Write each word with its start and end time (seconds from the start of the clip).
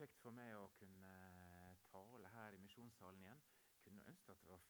kjekt 0.00 0.20
for 0.22 0.32
meg 0.32 0.54
å 0.56 0.68
kunne 0.78 1.14
tale 1.90 2.28
her 2.32 2.54
i 2.56 2.60
misjonssalen 2.62 3.24
igjen. 3.26 3.42
Kunne 3.84 4.06
ønske 4.08 4.32
at 4.32 4.40
det 4.40 4.48
var 4.48 4.62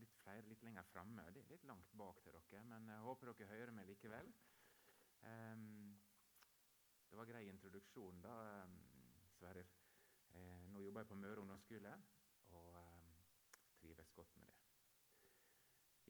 litt 0.00 0.16
flere 0.22 0.48
litt 0.50 0.64
lenger 0.66 0.88
framme. 0.90 1.26
Det 1.30 1.42
er 1.42 1.52
litt 1.52 1.66
langt 1.68 1.92
bak 1.98 2.18
til 2.24 2.34
dere, 2.34 2.64
men 2.66 2.88
jeg 2.90 3.04
håper 3.04 3.30
dere 3.30 3.50
hører 3.52 3.76
meg 3.76 3.86
likevel. 3.90 4.32
Um, 5.22 5.94
det 7.10 7.20
var 7.20 7.30
grei 7.30 7.44
introduksjon, 7.50 8.22
da, 8.24 8.34
um, 8.64 8.74
Sverrir. 9.36 9.70
Eh, 10.32 10.66
nå 10.72 10.80
jobber 10.80 11.02
jeg 11.02 11.10
på 11.10 11.18
Møre 11.20 11.42
ungdomsskole 11.42 11.92
og 12.56 12.76
um, 12.78 13.08
trives 13.78 14.12
godt 14.16 14.36
med 14.38 14.48
det. 14.48 14.54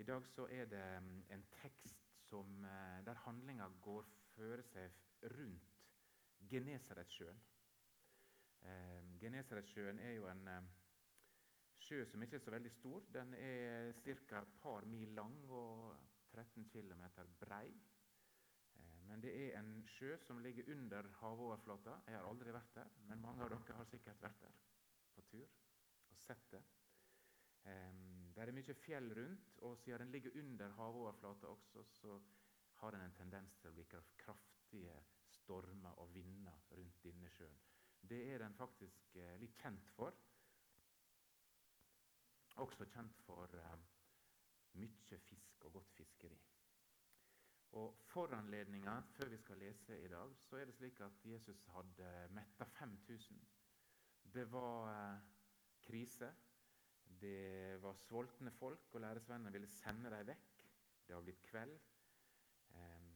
I 0.00 0.06
dag 0.08 0.28
så 0.30 0.46
er 0.48 0.68
det 0.70 0.84
en 1.34 1.46
tekst 1.58 2.06
som, 2.28 2.62
uh, 2.64 3.00
der 3.04 3.24
handlinga 3.26 3.68
går 3.84 4.08
føre 4.32 4.64
seg 4.64 4.94
rundt 5.34 5.82
Genesaretsjøen. 6.48 7.42
Eh, 8.62 9.18
Genesaretsjøen 9.20 9.98
er 10.02 10.16
jo 10.16 10.28
en 10.30 10.48
eh, 10.48 10.70
sjø 11.82 12.04
som 12.06 12.22
ikke 12.22 12.38
er 12.38 12.44
så 12.44 12.54
veldig 12.54 12.72
stor. 12.74 13.06
Den 13.14 13.34
er 13.38 13.92
ca. 14.04 14.42
et 14.42 14.52
par 14.62 14.86
mil 14.86 15.14
lang 15.18 15.38
og 15.50 15.96
13 16.32 16.68
km 16.72 17.02
brei. 17.40 17.72
Eh, 18.76 19.00
men 19.08 19.22
det 19.24 19.32
er 19.46 19.58
en 19.60 19.72
sjø 19.96 20.16
som 20.26 20.42
ligger 20.44 20.70
under 20.74 21.08
havoverflata. 21.20 21.98
Jeg 22.06 22.18
har 22.18 22.28
aldri 22.28 22.54
vært 22.54 22.76
der, 22.76 22.92
men 23.08 23.24
mange 23.24 23.44
av 23.44 23.50
dere 23.52 23.80
har 23.80 23.90
sikkert 23.90 24.22
vært 24.22 24.46
der 24.46 24.62
på 25.12 25.26
tur 25.32 25.48
og 26.12 26.18
sett 26.18 26.48
det. 26.52 26.62
Um, 27.62 28.32
det 28.34 28.42
er 28.42 28.50
mye 28.56 28.74
fjell 28.74 29.12
rundt, 29.14 29.58
og 29.62 29.76
siden 29.78 30.02
den 30.02 30.14
ligger 30.16 30.38
under 30.40 30.72
havoverflata 30.78 31.46
også, 31.46 31.84
så 31.94 32.16
har 32.80 32.90
den 32.90 33.04
en 33.06 33.14
tendens 33.14 33.54
til 33.60 33.70
å 33.70 33.76
bli 33.76 33.84
kraftige 34.18 34.96
stormer 35.30 36.00
og 36.02 36.10
vinder 36.14 36.64
rundt 36.72 37.04
denne 37.04 37.30
sjøen. 37.30 37.60
Det 38.08 38.20
er 38.34 38.42
den 38.42 38.54
faktisk 38.58 39.16
eh, 39.16 39.36
litt 39.40 39.56
kjent 39.62 39.90
for. 39.96 40.16
Også 42.62 42.86
kjent 42.92 43.20
for 43.26 43.54
eh, 43.56 43.84
mye 44.80 45.20
fisk 45.22 45.64
og 45.66 45.78
godt 45.78 45.94
fiskeri. 45.96 46.38
Og 47.80 48.02
Foranledninga 48.12 48.98
før 49.14 49.30
vi 49.32 49.38
skal 49.40 49.62
lese 49.62 49.96
i 50.02 50.08
dag, 50.12 50.34
så 50.44 50.58
er 50.60 50.68
det 50.68 50.74
slik 50.76 51.00
at 51.00 51.24
Jesus 51.24 51.62
hadde 51.72 52.10
metta 52.36 52.66
5000. 52.78 53.38
Det 54.34 54.44
var 54.52 54.90
eh, 54.92 55.22
krise. 55.86 56.32
Det 57.22 57.82
var 57.82 57.94
sultne 57.94 58.50
folk, 58.50 58.94
og 58.94 59.00
læresvennene 59.00 59.52
ville 59.52 59.68
sende 59.68 60.10
dem 60.10 60.26
vekk. 60.26 60.62
Det 61.06 61.16
var 61.16 61.22
blitt 61.22 61.42
kveld. 61.42 61.74
Um, 62.72 63.10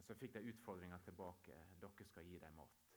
så 0.00 0.14
fikk 0.18 0.34
de 0.34 0.48
utfordringa 0.48 0.98
tilbake. 1.04 1.58
Dere 1.80 2.06
skal 2.08 2.26
gi 2.26 2.38
dem 2.40 2.56
mat. 2.56 2.91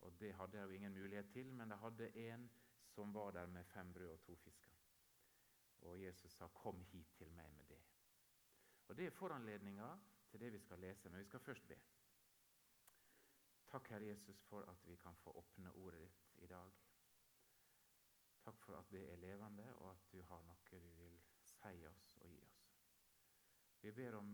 Og 0.00 0.20
Det 0.20 0.34
hadde 0.34 0.52
de 0.52 0.62
jo 0.62 0.70
ingen 0.70 0.92
mulighet 0.92 1.30
til, 1.32 1.52
men 1.54 1.70
de 1.70 1.76
hadde 1.76 2.16
en 2.16 2.50
som 2.86 3.14
var 3.14 3.30
der 3.30 3.46
med 3.46 3.64
fem 3.64 3.92
brød 3.92 4.08
og 4.08 4.20
to 4.20 4.36
fisker. 4.36 4.72
Og 5.80 6.02
Jesus 6.02 6.32
sa, 6.32 6.48
'Kom 6.48 6.82
hit 6.82 7.06
til 7.14 7.30
meg 7.32 7.52
med 7.52 7.64
det'. 7.70 7.84
Og 8.88 8.96
Det 8.96 9.06
er 9.06 9.10
foranledninga 9.10 9.98
til 10.28 10.40
det 10.40 10.52
vi 10.52 10.58
skal 10.58 10.78
lese, 10.78 11.08
men 11.08 11.18
vi 11.18 11.24
skal 11.24 11.40
først 11.40 11.68
be. 11.68 11.80
Takk, 13.66 13.88
Herre 13.88 14.06
Jesus, 14.06 14.40
for 14.42 14.62
at 14.62 14.86
vi 14.86 14.96
kan 14.96 15.16
få 15.16 15.30
åpne 15.30 15.72
ordet 15.72 16.00
ditt 16.00 16.42
i 16.42 16.46
dag. 16.46 16.72
Takk 18.44 18.62
for 18.64 18.76
at 18.76 18.90
det 18.90 19.12
er 19.12 19.16
levende, 19.16 19.74
og 19.76 19.90
at 19.90 20.12
du 20.12 20.22
har 20.22 20.42
noe 20.42 20.56
du 20.70 20.88
vil 20.96 21.20
si 21.44 21.86
oss 21.86 22.16
og 22.20 22.28
gi 22.28 22.40
oss. 22.46 22.64
Vi 23.80 23.92
ber 23.92 24.16
om 24.18 24.32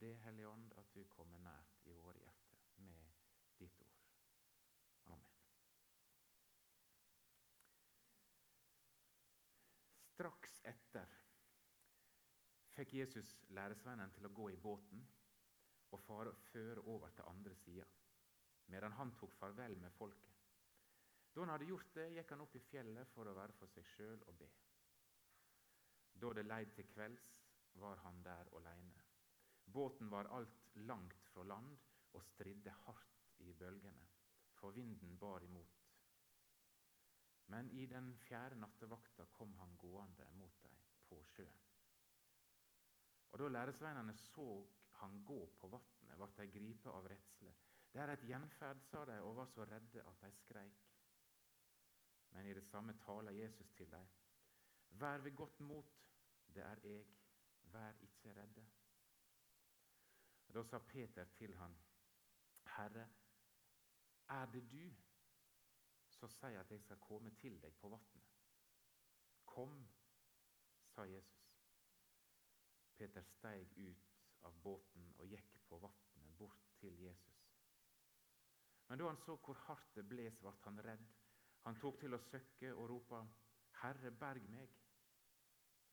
det, 0.00 0.16
Hellige 0.24 0.48
Ånd, 0.48 0.72
at 0.76 0.94
du 0.94 1.04
kommer 1.04 1.38
nært 1.38 1.78
i 1.84 1.94
våre 1.94 2.18
hjerter 2.18 2.82
med 2.88 3.12
ditt 3.58 3.80
ord. 3.80 4.02
Amen. 5.06 5.30
Straks 10.16 10.62
etter 10.64 11.10
fikk 12.72 12.94
Jesus 12.96 13.34
læresvennen 13.52 14.14
til 14.16 14.24
å 14.24 14.30
gå 14.32 14.46
i 14.48 14.56
båten 14.56 15.02
og 15.92 16.00
fare, 16.00 16.32
føre 16.54 16.84
over 16.88 17.12
til 17.12 17.28
andre 17.28 17.56
sida, 17.60 17.84
medan 18.72 18.96
han 18.96 19.12
tok 19.20 19.34
farvel 19.36 19.76
med 19.82 19.92
folket. 19.92 20.38
Da 21.34 21.44
han 21.44 21.52
hadde 21.52 21.68
gjort 21.68 21.92
det, 21.98 22.06
gikk 22.14 22.32
han 22.32 22.46
opp 22.46 22.56
i 22.56 22.62
fjellet 22.64 23.12
for 23.12 23.28
å 23.28 23.36
være 23.36 23.58
for 23.58 23.74
seg 23.74 23.84
sjøl 23.92 24.24
og 24.24 24.38
be. 24.40 24.48
Da 26.16 26.32
det 26.38 26.46
leid 26.46 26.72
til 26.78 26.88
kvelds, 26.94 27.28
var 27.76 28.00
han 28.06 28.22
der 28.24 28.48
aleine. 28.56 29.04
Båten 29.68 30.08
var 30.08 30.32
alt 30.32 30.64
langt 30.88 31.28
fra 31.34 31.44
land 31.44 31.76
og 32.16 32.24
stridde 32.24 32.72
hardt 32.86 33.28
i 33.44 33.52
bølgene, 33.52 34.08
for 34.56 34.72
vinden 34.72 35.20
bar 35.20 35.44
imot. 35.44 35.85
Men 37.46 37.70
i 37.70 37.86
den 37.86 38.10
fjerde 38.18 38.58
nattevakta 38.58 39.26
kom 39.32 39.54
han 39.58 39.76
gående 39.78 40.26
mot 40.34 40.62
dem 40.62 40.78
på 41.08 41.22
sjøen. 41.34 41.62
Og 43.30 43.38
Da 43.38 43.48
læresveinene 43.48 44.14
så 44.14 44.66
han 45.00 45.24
gå 45.24 45.38
på 45.60 45.68
vannet, 45.68 46.16
ble 46.16 46.28
de 46.36 46.46
gripet 46.58 46.92
av 46.92 47.08
redsle. 47.12 47.52
Det 47.92 48.00
er 48.02 48.12
et 48.12 48.24
gjenferd, 48.28 48.80
sa 48.90 49.04
de, 49.04 49.18
og 49.22 49.36
var 49.36 49.50
så 49.52 49.64
redde 49.64 50.02
at 50.02 50.22
de 50.22 50.30
skreik. 50.32 50.86
Men 52.32 52.46
i 52.46 52.54
det 52.54 52.64
samme 52.64 52.94
taler 53.00 53.32
Jesus 53.32 53.70
til 53.72 53.90
dem. 53.90 54.08
Vær 55.00 55.18
ved 55.18 55.36
godt 55.36 55.60
mot, 55.60 55.92
det 56.54 56.62
er 56.64 56.80
jeg. 56.84 57.06
Vær 57.72 57.92
ikke 58.00 58.34
redde. 58.40 58.66
Og 60.48 60.54
Da 60.54 60.62
sa 60.62 60.78
Peter 60.78 61.24
til 61.24 61.54
han, 61.54 61.76
'Herre, 62.64 63.08
er 64.28 64.46
det 64.46 64.70
du 64.72 65.05
som 66.16 66.32
sier 66.32 66.60
at 66.60 66.70
jeg 66.70 66.80
skal 66.80 67.00
komme 67.00 67.30
til 67.40 67.60
deg 67.62 67.74
på 67.80 67.88
vannet?' 67.92 68.32
'Kom', 69.46 69.88
sa 70.94 71.04
Jesus. 71.04 71.52
Peter 72.96 73.22
steig 73.22 73.72
ut 73.76 74.12
av 74.42 74.54
båten 74.62 75.14
og 75.18 75.26
gikk 75.26 75.58
på 75.68 75.78
vannet 75.78 76.36
bort 76.38 76.68
til 76.80 77.00
Jesus. 77.00 77.42
Men 78.88 78.98
da 78.98 79.08
han 79.08 79.16
så 79.16 79.36
hvor 79.36 79.54
hardt 79.66 79.94
det 79.94 80.08
bles, 80.08 80.38
ble 80.40 80.52
han 80.64 80.82
redd. 80.84 81.06
Han 81.66 81.78
tok 81.80 82.00
til 82.00 82.14
å 82.14 82.22
søkke 82.30 82.74
og 82.74 82.88
ropa, 82.90 83.26
'Herre, 83.80 84.10
berg 84.10 84.48
meg!' 84.50 84.82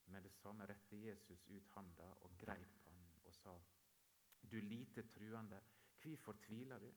Med 0.06 0.24
det 0.24 0.32
samme 0.32 0.66
rette 0.66 0.96
Jesus 0.96 1.46
ut 1.48 1.68
handa 1.76 2.10
og 2.22 2.38
greip 2.38 2.80
han 2.86 3.06
og 3.24 3.34
sa, 3.34 3.54
du 4.52 4.60
lite 4.60 5.08
truende, 5.08 5.62
hvorfor 6.02 6.34
tviler 6.34 6.80
du? 6.80 6.94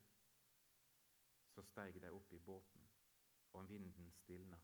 Så 1.55 1.63
steig 1.63 2.03
de 2.03 2.11
opp 2.11 2.33
i 2.33 2.39
båten, 2.39 2.86
og 3.57 3.69
vinden 3.69 4.11
stilna. 4.13 4.59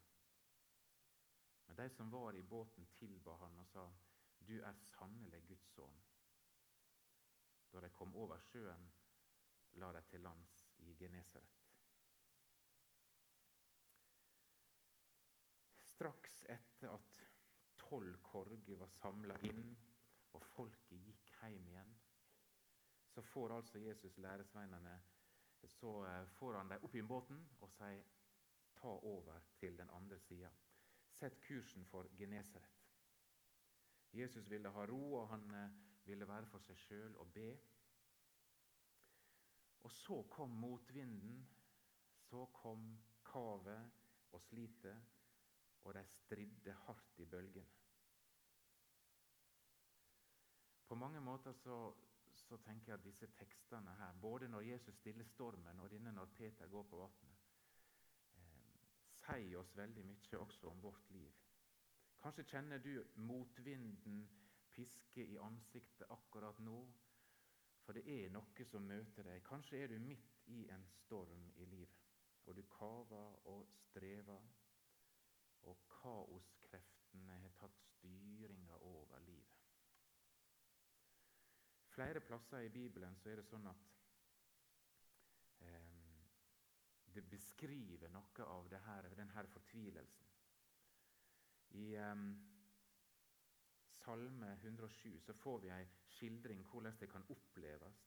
Men 1.66 1.76
de 1.76 1.88
som 1.90 2.10
var 2.10 2.36
i 2.36 2.42
båten, 2.42 2.86
tilba 2.98 3.36
han 3.40 3.58
og 3.58 3.66
sa, 3.66 3.86
Du 4.38 4.58
er 4.60 4.74
sannelig 4.74 5.44
Guds 5.48 5.68
sønn. 5.74 6.00
Da 7.72 7.80
de 7.80 7.90
kom 7.90 8.16
over 8.16 8.40
sjøen, 8.50 8.88
la 9.80 9.92
de 9.92 10.02
til 10.10 10.20
lands 10.20 10.56
i 10.78 10.94
Genesaret. 10.98 11.60
Straks 15.92 16.42
etter 16.50 16.90
at 16.90 17.22
tolv 17.78 18.18
korger 18.26 18.76
var 18.82 18.90
samla 18.98 19.38
inn 19.48 19.64
og 20.34 20.42
folket 20.56 20.98
gikk 21.06 21.32
hjem 21.38 21.68
igjen, 21.70 21.96
så 23.14 23.22
får 23.22 23.56
altså 23.56 23.78
Jesus 23.78 24.18
læresveinene 24.18 24.98
så 25.68 26.06
eh, 26.06 26.26
får 26.26 26.54
han 26.54 26.68
dem 26.68 26.84
opp 26.84 26.94
i 26.94 27.02
båten 27.02 27.38
og 27.60 27.70
sier 27.76 28.02
ta 28.82 28.92
over 29.08 29.40
til 29.60 29.78
den 29.78 29.90
andre 29.94 30.18
sida. 30.18 30.50
Sett 31.14 31.38
kursen 31.46 31.86
for 31.86 32.08
Genesaret. 32.18 32.78
Jesus 34.12 34.50
ville 34.50 34.68
ha 34.68 34.84
ro, 34.84 35.14
og 35.22 35.28
han 35.28 35.54
eh, 35.54 35.76
ville 36.04 36.28
være 36.28 36.46
for 36.50 36.64
seg 36.66 36.76
sjøl 36.76 37.16
og 37.16 37.30
be. 37.32 37.48
Og 39.82 39.92
så 39.92 40.18
kom 40.30 40.50
motvinden, 40.62 41.46
så 42.28 42.44
kom 42.58 42.84
kavet 43.26 43.92
og 44.32 44.42
slitet, 44.42 45.14
og 45.84 45.94
de 45.94 46.04
stridde 46.06 46.74
hardt 46.84 47.18
i 47.18 47.24
bølgene. 47.24 47.78
På 50.86 50.94
mange 50.94 51.20
måter 51.20 51.52
så 51.52 51.94
så 52.52 52.56
tenker 52.56 52.92
jeg 52.92 52.98
at 52.98 53.04
disse 53.04 53.26
tekstene 53.36 53.94
her, 53.98 54.12
både 54.20 54.48
når 54.48 54.60
Jesus 54.60 54.94
stiller 54.94 55.24
stormen 55.24 55.80
og 55.80 55.90
denne 55.90 56.12
når 56.12 56.32
Peter 56.36 56.68
går 56.68 56.82
på 56.82 56.96
vannet, 56.96 57.41
sier 59.22 59.58
oss 59.60 59.76
veldig 59.76 60.04
mye 60.06 60.38
også 60.38 60.70
om 60.70 60.82
vårt 60.82 61.10
liv. 61.14 61.32
Kanskje 62.22 62.44
kjenner 62.52 62.78
du 62.78 62.94
motvinden 63.18 64.22
piske 64.72 65.24
i 65.24 65.38
ansiktet 65.42 66.10
akkurat 66.10 66.58
nå. 66.58 66.78
For 67.82 67.98
det 67.98 68.04
er 68.06 68.30
noe 68.30 68.66
som 68.68 68.86
møter 68.86 69.26
deg. 69.26 69.42
Kanskje 69.46 69.82
er 69.82 69.90
du 69.90 69.98
midt 69.98 70.46
i 70.54 70.64
en 70.70 70.84
storm 71.02 71.48
i 71.56 71.66
livet. 71.66 71.98
Og 72.46 72.56
du 72.56 72.62
kaver 72.70 73.48
og 73.50 73.66
strever, 73.88 74.46
og 75.62 75.82
kaoskreftene 75.90 77.38
har 77.42 77.58
tatt 77.58 77.82
styringa 77.86 78.78
over 78.82 79.18
livet. 79.26 79.58
Flere 81.92 82.20
plasser 82.20 82.66
i 82.66 82.72
Bibelen 82.72 83.18
så 83.20 83.30
er 83.30 83.42
det 83.42 83.46
sånn 83.50 83.66
at 83.68 83.90
eh, 85.60 85.92
det 87.14 87.22
beskriver 87.30 88.10
noe 88.12 88.46
av 88.46 88.68
det 88.70 88.80
her, 88.86 89.08
denne 89.16 89.44
fortvilelsen. 89.52 90.28
I 91.78 91.96
um, 91.96 92.26
Salme 94.02 94.52
107 94.62 95.20
så 95.20 95.34
får 95.34 95.60
vi 95.62 95.70
ei 95.72 95.84
skildring 96.16 96.64
hvordan 96.68 96.96
det 97.00 97.08
kan 97.10 97.24
oppleves. 97.32 98.00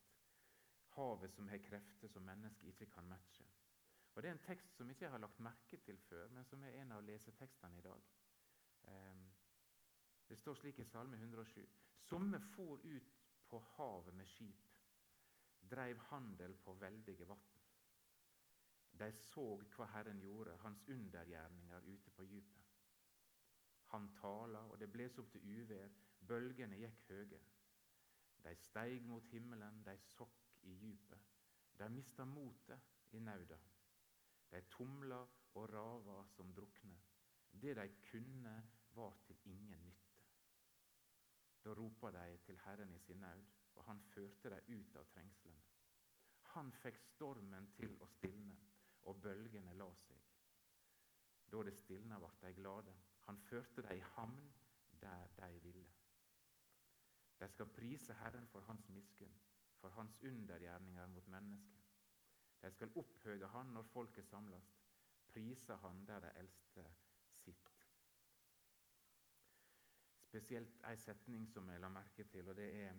Havet 0.96 1.34
som 1.34 1.48
har 1.48 1.62
krefter 1.64 2.08
som 2.08 2.24
mennesket 2.24 2.68
ikke 2.72 2.90
kan 2.92 3.08
matche. 3.08 3.46
Og 4.14 4.22
Det 4.22 4.28
er 4.30 4.36
en 4.36 4.46
tekst 4.46 4.76
som 4.76 4.90
ikke 4.90 5.04
jeg 5.04 5.12
har 5.12 5.20
lagt 5.20 5.40
merke 5.44 5.76
til 5.84 5.98
før, 6.08 6.28
men 6.32 6.44
som 6.44 6.62
er 6.64 6.78
en 6.80 6.92
av 6.96 7.04
lesetekstene 7.04 7.78
i 7.78 7.84
dag. 7.84 8.06
Um, 8.88 9.26
det 10.28 10.38
står 10.38 10.54
slik 10.54 10.78
i 10.78 10.84
Salme 10.84 11.16
107.: 11.16 11.66
Somme 12.08 12.40
for 12.40 12.80
ut 12.84 13.12
på 13.48 13.58
havet 13.76 14.14
med 14.14 14.26
skip, 14.26 14.78
dreiv 15.70 15.98
handel 16.10 16.56
på 16.64 16.74
veldige 16.80 17.28
vatn. 17.28 17.55
De 18.98 19.10
så 19.12 19.44
hva 19.74 19.86
Herren 19.92 20.20
gjorde, 20.24 20.56
hans 20.62 20.82
undergjerninger 20.88 21.88
ute 21.92 22.10
på 22.16 22.24
djupet. 22.24 22.62
Han 23.92 24.08
tala, 24.16 24.64
og 24.70 24.80
det 24.80 24.88
bles 24.92 25.18
opp 25.20 25.28
til 25.30 25.44
uvær, 25.60 25.92
bølgene 26.28 26.78
gikk 26.80 27.02
høye. 27.10 27.40
De 28.44 28.54
steig 28.62 29.02
mot 29.04 29.26
himmelen, 29.34 29.82
de 29.86 29.96
sokk 30.08 30.62
i 30.62 30.74
djupet. 30.80 31.32
De 31.78 31.88
mista 31.92 32.24
motet 32.24 33.12
i 33.12 33.20
nauda. 33.20 33.58
De 34.50 34.62
tumla 34.70 35.20
og 35.54 35.68
rava 35.72 36.22
som 36.32 36.52
drukne. 36.54 36.96
Det 37.52 37.76
de 37.76 37.88
kunne, 38.10 38.56
var 38.96 39.16
til 39.26 39.36
ingen 39.44 39.82
nytte. 39.84 40.12
Da 41.64 41.74
ropa 41.74 42.10
de 42.14 42.38
til 42.46 42.58
Herren 42.64 42.94
i 42.94 42.98
sin 42.98 43.20
naud, 43.20 43.44
og 43.74 43.84
han 43.84 44.00
førte 44.00 44.50
dem 44.50 44.78
ut 44.80 44.96
av 44.96 45.08
trengslene. 45.12 45.64
Han 46.54 46.72
fikk 46.72 47.00
stormen 47.02 47.66
til 47.76 47.92
å 48.00 48.08
stilne, 48.08 48.56
og 49.06 49.20
bølgene 49.22 49.74
la 49.78 49.88
seg. 50.02 50.22
Da 51.50 51.62
det 51.62 51.76
stilna, 51.78 52.18
ble 52.18 52.32
de 52.42 52.54
glade. 52.58 52.94
Han 53.26 53.38
førte 53.48 53.82
dem 53.82 53.98
i 53.98 54.04
havn 54.14 54.38
der 55.00 55.28
de 55.38 55.60
ville. 55.62 55.86
De 57.40 57.48
skal 57.48 57.66
prise 57.66 58.14
Herren 58.14 58.46
for 58.48 58.60
hans 58.60 58.88
miskunn, 58.88 59.34
for 59.80 59.88
hans 59.88 60.22
undergjerninger 60.22 61.06
mot 61.06 61.28
mennesket. 61.28 61.82
De 62.62 62.70
skal 62.70 62.92
opphøye 62.96 63.46
Han 63.46 63.66
når 63.66 63.82
folket 63.82 64.26
samles, 64.26 64.70
prise 65.28 65.76
Han 65.76 66.06
der 66.06 66.20
de 66.20 66.30
eldste 66.38 66.86
sitt. 67.44 67.72
Spesielt 70.26 70.80
ei 70.88 70.96
setning 70.96 71.46
som 71.48 71.68
jeg 71.70 71.80
la 71.80 71.88
merke 71.88 72.24
til, 72.24 72.48
og 72.48 72.56
det 72.56 72.70
er 72.84 72.96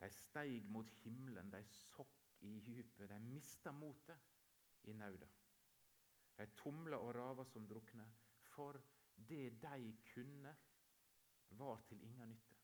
De 0.00 0.10
steig 0.10 0.64
mot 0.70 0.90
himmelen, 1.02 1.52
de 1.52 1.62
sokk 1.64 2.18
i 2.40 2.60
dypet, 2.60 3.08
de 3.10 3.18
mista 3.20 3.70
motet 3.72 4.37
i 4.88 4.96
nauda. 4.96 5.28
De 6.38 6.46
tumla 6.56 6.98
og 7.02 7.14
rava 7.16 7.44
som 7.44 7.66
drukne, 7.68 8.06
for 8.52 8.78
det 9.28 9.58
de 9.62 9.92
kunne, 10.12 10.54
var 11.50 11.80
til 11.88 12.02
inga 12.04 12.26
nytte. 12.28 12.56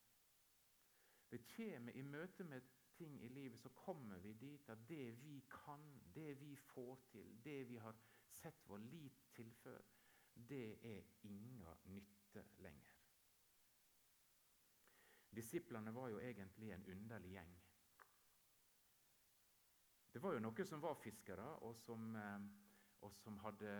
Det 1.31 1.41
kommer 1.57 1.97
i 1.97 2.03
møte 2.03 2.45
med 2.45 2.63
ting 2.95 3.25
i 3.25 3.29
livet, 3.29 3.59
så 3.59 3.69
kommer 3.69 4.19
vi 4.19 4.33
dit 4.33 4.69
at 4.71 4.89
det 4.89 5.23
vi 5.23 5.41
kan, 5.51 6.03
det 6.15 6.41
vi 6.41 6.57
får 6.57 7.01
til, 7.11 7.45
det 7.45 7.69
vi 7.69 7.77
har 7.77 7.97
sett 8.31 8.69
vår 8.69 8.79
lit 8.79 9.25
til 9.35 9.51
før, 9.53 9.81
det 10.35 10.79
er 10.97 11.03
inga 11.23 11.75
nytte 11.85 12.45
lenger. 12.59 12.95
Disiplene 15.35 15.95
var 15.95 16.09
jo 16.09 16.19
egentlig 16.19 16.71
en 16.73 16.87
underlig 16.87 17.31
gjeng. 17.31 17.55
Det 20.15 20.21
var 20.23 20.37
jo 20.37 20.43
noen 20.45 20.67
som 20.67 20.79
var 20.79 20.95
fiskere, 21.03 21.45
og 21.67 21.73
som, 21.75 22.05
eh, 22.15 22.45
og 23.03 23.17
som 23.19 23.39
hadde 23.43 23.71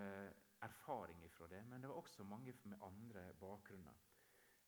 erfaring 0.67 1.21
fra 1.31 1.47
det. 1.47 1.61
Men 1.69 1.81
det 1.81 1.89
var 1.89 2.01
også 2.01 2.25
mange 2.27 2.55
med 2.65 2.83
andre 2.83 3.33
bakgrunner. 3.39 4.01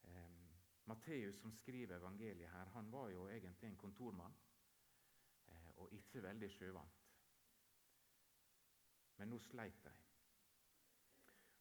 Eh, 0.04 0.46
Matteus, 0.86 1.40
som 1.40 1.52
skriver 1.52 1.96
evangeliet 1.96 2.50
her, 2.50 2.70
han 2.76 2.92
var 2.92 3.08
jo 3.10 3.26
egentlig 3.28 3.66
en 3.66 3.76
kontormann. 3.76 4.36
Eh, 5.48 5.70
og 5.76 5.92
ikke 5.92 6.22
veldig 6.22 6.50
sjøvant. 6.50 7.02
Men 9.16 9.28
nå 9.28 9.38
sleit 9.42 9.84
de. 9.84 9.94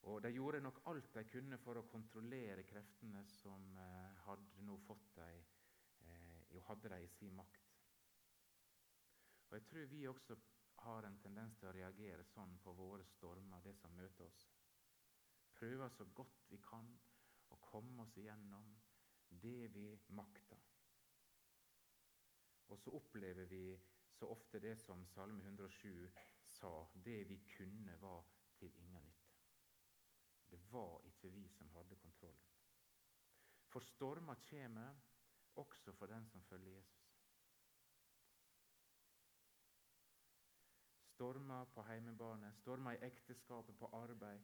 Og 0.06 0.22
De 0.22 0.30
gjorde 0.30 0.62
nok 0.62 0.84
alt 0.86 1.14
de 1.16 1.24
kunne 1.24 1.58
for 1.58 1.82
å 1.82 1.88
kontrollere 1.90 2.64
kreftene 2.64 3.26
som 3.26 3.78
eh, 3.78 4.26
hadde 4.28 4.68
nå 4.68 4.78
fått 4.86 5.16
dem, 5.16 5.46
eh, 6.06 6.62
hadde 6.68 6.94
de 6.94 7.02
i 7.02 7.08
sin 7.08 7.34
makt. 7.36 7.65
Og 9.50 9.58
Jeg 9.58 9.66
tror 9.66 9.86
vi 9.86 10.08
også 10.08 10.38
har 10.86 11.08
en 11.08 11.18
tendens 11.22 11.58
til 11.58 11.70
å 11.70 11.76
reagere 11.76 12.24
sånn 12.28 12.58
på 12.64 12.74
våre 12.78 13.06
stormer, 13.16 13.62
det 13.64 13.76
som 13.80 13.96
møter 13.96 14.26
oss. 14.26 14.46
Prøver 15.56 15.90
så 15.90 16.06
godt 16.06 16.48
vi 16.52 16.60
kan 16.62 16.88
å 17.54 17.58
komme 17.64 18.04
oss 18.04 18.18
igjennom 18.18 18.74
det 19.30 19.68
vi 19.74 19.88
makter. 20.18 20.62
Og 22.68 22.80
så 22.82 22.92
opplever 22.98 23.46
vi 23.46 23.80
så 24.16 24.30
ofte 24.32 24.60
det 24.60 24.76
som 24.82 25.06
Salme 25.06 25.44
107 25.44 26.10
sa, 26.46 26.72
det 26.94 27.24
vi 27.30 27.38
kunne, 27.58 27.98
var 28.02 28.26
til 28.60 28.74
ingen 28.80 29.06
nytte. 29.06 29.34
Det 30.50 30.60
var 30.72 31.02
ikke 31.06 31.30
vi 31.34 31.48
som 31.50 31.70
hadde 31.76 31.98
kontrollen. 32.00 32.52
For 33.68 33.84
stormer 33.84 34.40
kommer 34.50 34.96
også 35.56 35.94
for 35.94 36.08
den 36.08 36.28
som 36.32 36.44
følger 36.44 36.78
Jesus. 36.78 37.15
Stormer 41.16 41.66
på 41.66 41.84
heimebane, 41.88 42.50
stormer 42.54 42.92
i 42.92 43.06
ekteskapet, 43.08 43.78
på 43.80 43.88
arbeid, 43.94 44.42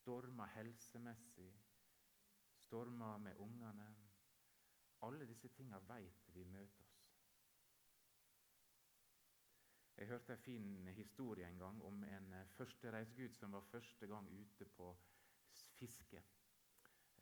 stormer 0.00 0.46
helsemessig, 0.46 1.52
stormer 2.58 3.18
med 3.18 3.36
ungene. 3.36 3.86
Alle 5.06 5.28
disse 5.30 5.48
tinga 5.54 5.78
veit 5.86 6.26
vi 6.34 6.42
møter 6.44 6.90
oss. 6.90 7.06
Jeg 9.96 10.10
hørte 10.10 10.34
en 10.34 10.42
fin 10.42 10.90
historie 10.98 11.46
en 11.46 11.62
gang 11.62 11.80
om 11.86 12.02
en 12.10 12.28
eh, 12.32 12.50
førstereisgutt 12.58 13.38
som 13.38 13.54
var 13.54 13.70
første 13.70 14.06
gang 14.06 14.26
ute 14.42 14.66
på 14.74 14.90
fiske. 15.78 16.22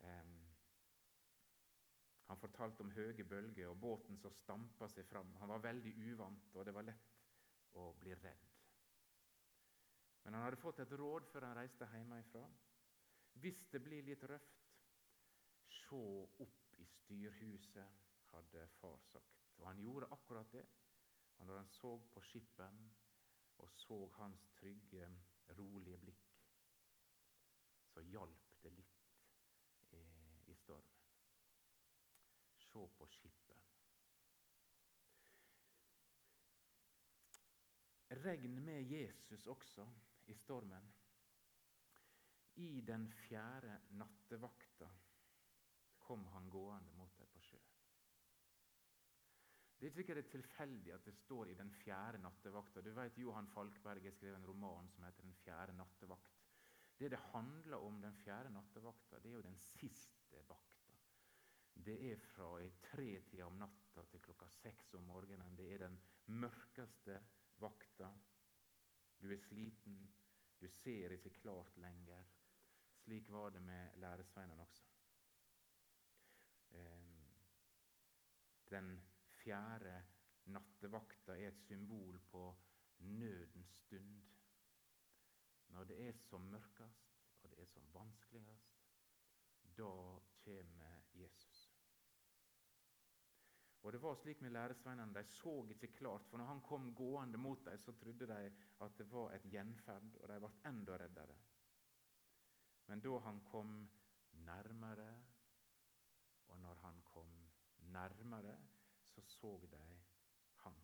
Um, 0.01 0.35
han 2.27 2.37
fortalte 2.37 2.81
om 2.81 2.91
høye 2.97 3.23
bølger 3.23 3.69
og 3.69 3.79
båten 3.81 4.17
som 4.17 4.33
stampa 4.41 4.89
seg 4.89 5.05
fram. 5.05 5.35
Han 5.41 5.53
var 5.53 5.65
veldig 5.69 5.97
uvant, 6.09 6.55
og 6.55 6.65
det 6.65 6.73
var 6.73 6.89
lett 6.89 7.19
å 7.77 7.91
bli 8.01 8.17
redd. 8.25 8.56
Men 10.27 10.33
han 10.33 10.43
hadde 10.43 10.57
fått 10.59 10.81
et 10.83 10.91
råd 10.99 11.23
før 11.31 11.45
han 11.47 11.53
reiste 11.55 11.85
hjemmefra. 11.87 12.41
Hvis 13.39 13.61
det 13.71 13.79
blir 13.79 14.03
litt 14.03 14.25
røft, 14.27 14.65
se 15.71 15.99
opp 16.43 16.73
i 16.83 16.85
styrhuset, 16.91 18.01
hadde 18.33 18.65
far 18.81 18.97
sagt. 19.07 19.45
Og 19.61 19.69
han 19.69 19.79
gjorde 19.79 20.09
akkurat 20.11 20.51
det. 20.51 20.65
Og 21.37 21.47
når 21.47 21.61
han 21.61 21.69
så 21.71 21.93
på 22.11 22.23
skippen 22.27 22.81
og 23.63 23.71
så 23.71 24.01
hans 24.17 24.43
trygge, 24.57 25.07
rolige 25.55 26.01
blikk, 26.01 26.27
så 27.93 28.03
hjalp 28.09 28.51
det 28.65 28.73
litt 28.75 29.07
i, 29.95 30.03
i 30.51 30.57
stormen. 30.59 31.07
Se 32.65 32.83
på 32.99 33.07
skippen. 33.15 33.63
Regn 38.27 38.59
med 38.67 38.91
Jesus 38.91 39.47
også 39.47 39.87
i 40.27 40.35
stormen. 40.35 40.93
I 42.57 42.81
den 42.81 43.07
fjerde 43.27 43.79
nattevakta 43.99 44.89
kom 46.07 46.25
han 46.33 46.49
gående 46.49 46.93
mot 46.97 47.17
dem 47.19 47.29
på 47.33 47.41
sjøen. 47.43 47.73
Det 49.77 49.85
er 49.85 49.91
ikke 49.91 49.99
sikkert 49.99 50.17
det 50.17 50.23
er 50.25 50.33
tilfeldig 50.33 50.93
at 50.95 51.05
det 51.05 51.13
står 51.13 51.51
i 51.51 51.57
den 51.59 51.69
fjerde 51.83 52.17
nattevakta. 52.23 52.81
Du 52.81 52.89
vet 52.97 53.19
Johan 53.21 53.49
Falkberg 53.53 54.07
har 54.07 54.15
skrevet 54.15 54.39
en 54.39 54.47
roman 54.49 54.89
som 54.89 55.03
heter 55.05 55.23
'Den 55.23 55.35
fjerde 55.43 55.73
nattevakt'. 55.77 56.37
Det 56.97 57.11
det 57.11 57.19
handler 57.19 57.77
om 57.77 58.01
den 58.01 58.15
fjerde 58.23 58.49
nattevakta, 58.49 59.19
det 59.19 59.29
er 59.29 59.35
jo 59.35 59.41
den 59.41 59.59
siste 59.59 60.41
vakta. 60.49 60.93
Det 61.85 62.11
er 62.11 62.17
fra 62.17 62.57
i 62.63 62.71
tretida 62.81 63.45
om 63.45 63.59
natta 63.59 64.03
til 64.09 64.19
klokka 64.19 64.47
seks 64.49 64.93
om 64.93 65.03
morgenen. 65.03 65.55
Det 65.57 65.73
er 65.73 65.77
den 65.77 65.99
mørkeste 66.25 67.19
vakta. 67.59 68.09
Du 69.21 69.31
er 69.31 69.37
sliten, 69.37 69.99
du 70.59 70.67
ser 70.69 71.13
ikke 71.15 71.29
klart 71.41 71.77
lenger. 71.77 72.23
Slik 73.03 73.29
var 73.29 73.49
det 73.49 73.61
med 73.61 73.97
læresveinene 74.01 74.61
også. 74.61 74.85
Den 78.69 79.01
fjerde 79.31 80.03
nattevakta 80.45 81.37
er 81.37 81.47
et 81.47 81.59
symbol 81.59 82.19
på 82.19 82.55
nødens 82.99 83.69
stund. 83.83 84.21
Når 85.67 85.83
det 85.83 86.07
er 86.07 86.11
som 86.11 86.41
mørkest 86.41 87.07
og 87.43 87.49
det 87.49 87.59
er 87.59 87.65
som 87.65 87.93
vanskeligst, 87.93 88.73
da 89.77 89.91
kommer. 90.43 90.96
Og 93.87 93.93
det 93.93 94.01
var 94.03 94.17
slik 94.19 94.41
med 94.43 94.51
læresveinene. 94.51 95.13
De 95.15 95.23
så 95.31 95.51
ikke 95.71 95.87
klart, 95.95 96.25
for 96.27 96.37
når 96.37 96.45
han 96.45 96.61
kom 96.61 96.89
gående 96.95 97.39
mot 97.39 97.61
dem, 97.65 97.77
så 97.79 97.93
trodde 97.95 98.27
de 98.27 98.39
at 98.83 98.97
det 98.97 99.05
var 99.11 99.31
et 99.31 99.45
gjenferd, 99.47 100.09
og 100.19 100.27
de 100.27 100.39
ble 100.43 100.49
enda 100.67 100.97
reddere. 100.99 101.37
Men 102.87 102.99
da 103.05 103.19
han 103.23 103.39
kom 103.47 103.71
nærmere, 104.49 105.07
og 106.47 106.59
når 106.59 106.81
han 106.81 106.99
kom 107.05 107.31
nærmere, 107.95 108.57
så 109.07 109.21
så 109.21 109.53
de 109.71 109.79
han. 110.65 110.75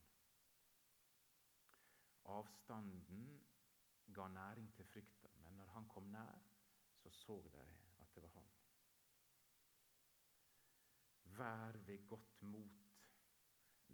Avstanden 2.26 3.44
ga 4.14 4.28
næring 4.28 4.72
til 4.76 4.86
frykta, 4.86 5.28
men 5.44 5.60
når 5.60 5.76
han 5.76 5.88
kom 5.88 6.04
nær, 6.04 6.40
så 7.02 7.10
så 7.10 7.42
de 7.52 7.68
at 8.00 8.16
det 8.16 8.24
var 8.24 8.30
han. 8.38 8.50
Vær 11.24 11.78
ved 11.78 12.08
godt 12.08 12.42
mot. 12.42 12.83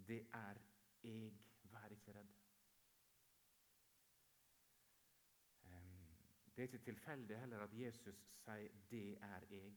Det 0.09 0.23
er 0.33 0.57
jeg. 1.03 1.33
Vær 1.69 1.91
ikke 1.93 2.13
redd. 2.17 2.37
Det 6.55 6.63
er 6.63 6.67
ikke 6.67 6.85
tilfeldig 6.85 7.37
heller 7.39 7.61
at 7.63 7.73
Jesus 7.79 8.17
sier 8.43 8.73
'det 8.89 9.17
er 9.21 9.43
jeg'. 9.49 9.75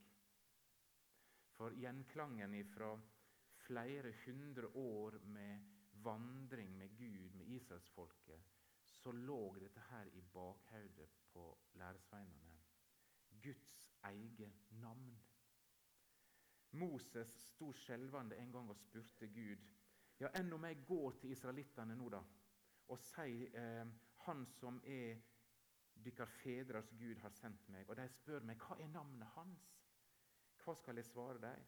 For 1.56 1.70
gjenklangen 1.70 2.64
fra 2.64 3.00
flere 3.66 4.12
hundre 4.24 4.66
år 4.66 5.18
med 5.18 5.60
vandring 5.92 6.76
med 6.76 6.88
Gud, 6.88 7.30
med 7.30 7.46
israelsfolket, 7.46 8.42
så 8.84 9.12
lå 9.12 9.54
dette 9.60 9.80
her 9.80 10.04
i 10.04 10.20
bakhodet 10.20 11.08
på 11.32 11.58
læresveinene. 11.74 12.58
Guds 13.42 13.84
eget 14.02 14.70
navn. 14.70 15.22
Moses 16.70 17.28
sto 17.28 17.72
skjelvende 17.72 18.36
en 18.36 18.52
gang 18.52 18.70
og 18.70 18.76
spurte 18.76 19.26
Gud 19.28 19.81
ja, 20.22 20.30
enn 20.38 20.52
om 20.54 20.64
jeg 20.68 20.84
går 20.86 21.18
til 21.20 21.34
israelittene 21.34 21.96
nå, 21.98 22.08
da, 22.12 22.22
og 22.92 22.98
sier 23.02 23.54
eh, 23.58 23.92
Han 24.26 24.44
som 24.46 24.78
er 24.86 25.18
dykkar 26.04 26.30
fedres 26.30 26.92
Gud, 26.98 27.18
har 27.18 27.34
sendt 27.34 27.68
meg, 27.74 27.88
og 27.90 27.96
de 27.98 28.06
spør 28.08 28.44
meg 28.46 28.60
hva 28.62 28.78
er 28.78 28.90
navnet 28.92 29.34
hans, 29.34 29.64
hva 30.62 30.74
skal 30.78 31.00
jeg 31.00 31.08
svare 31.08 31.40
dem? 31.42 31.64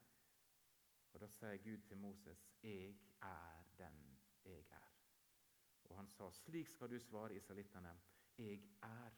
Og 1.14 1.20
Da 1.22 1.28
sier 1.30 1.58
Gud 1.62 1.82
til 1.88 1.98
Moses, 1.98 2.40
'Jeg 2.62 2.96
er 3.22 3.64
den 3.78 4.18
jeg 4.44 4.64
er'. 4.70 4.94
Og 5.84 5.96
han 5.96 6.08
sa, 6.08 6.30
'Slik 6.30 6.68
skal 6.68 6.90
du 6.90 6.98
svare 6.98 7.34
israelittene', 7.34 7.98
'Jeg 8.38 8.62
er 8.82 9.10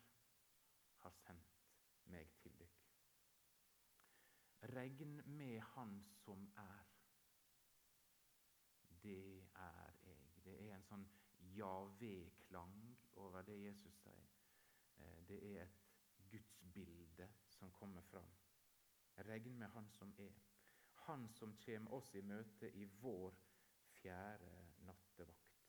har 0.96 1.10
sendt 1.10 1.56
meg 2.04 2.30
til 2.42 2.52
dykk'. 2.60 2.82
Regn 4.76 5.22
med 5.26 5.60
Han 5.60 6.02
som 6.04 6.52
er. 6.56 6.85
Det 9.06 9.18
er 9.54 9.92
jeg. 10.02 10.16
Det 10.44 10.54
er 10.66 10.72
en 10.74 10.86
sånn 10.86 11.04
Javé-klang 11.54 12.78
over 13.22 13.44
det 13.46 13.54
Jesus 13.60 14.00
sier. 14.02 14.32
Eh, 14.98 15.20
det 15.28 15.36
er 15.52 15.60
et 15.62 15.76
gudsbilde 16.32 17.28
som 17.54 17.70
kommer 17.70 18.02
fram. 18.02 18.32
Regn 19.28 19.58
med 19.58 19.68
Han 19.68 19.90
som 19.94 20.14
er. 20.18 20.34
Han 21.06 21.28
som 21.28 21.54
kommer 21.62 21.94
oss 21.94 22.14
i 22.14 22.22
møte 22.22 22.70
i 22.74 22.84
vår 22.98 23.38
fjerde 24.00 24.50
nattevakt. 24.88 25.62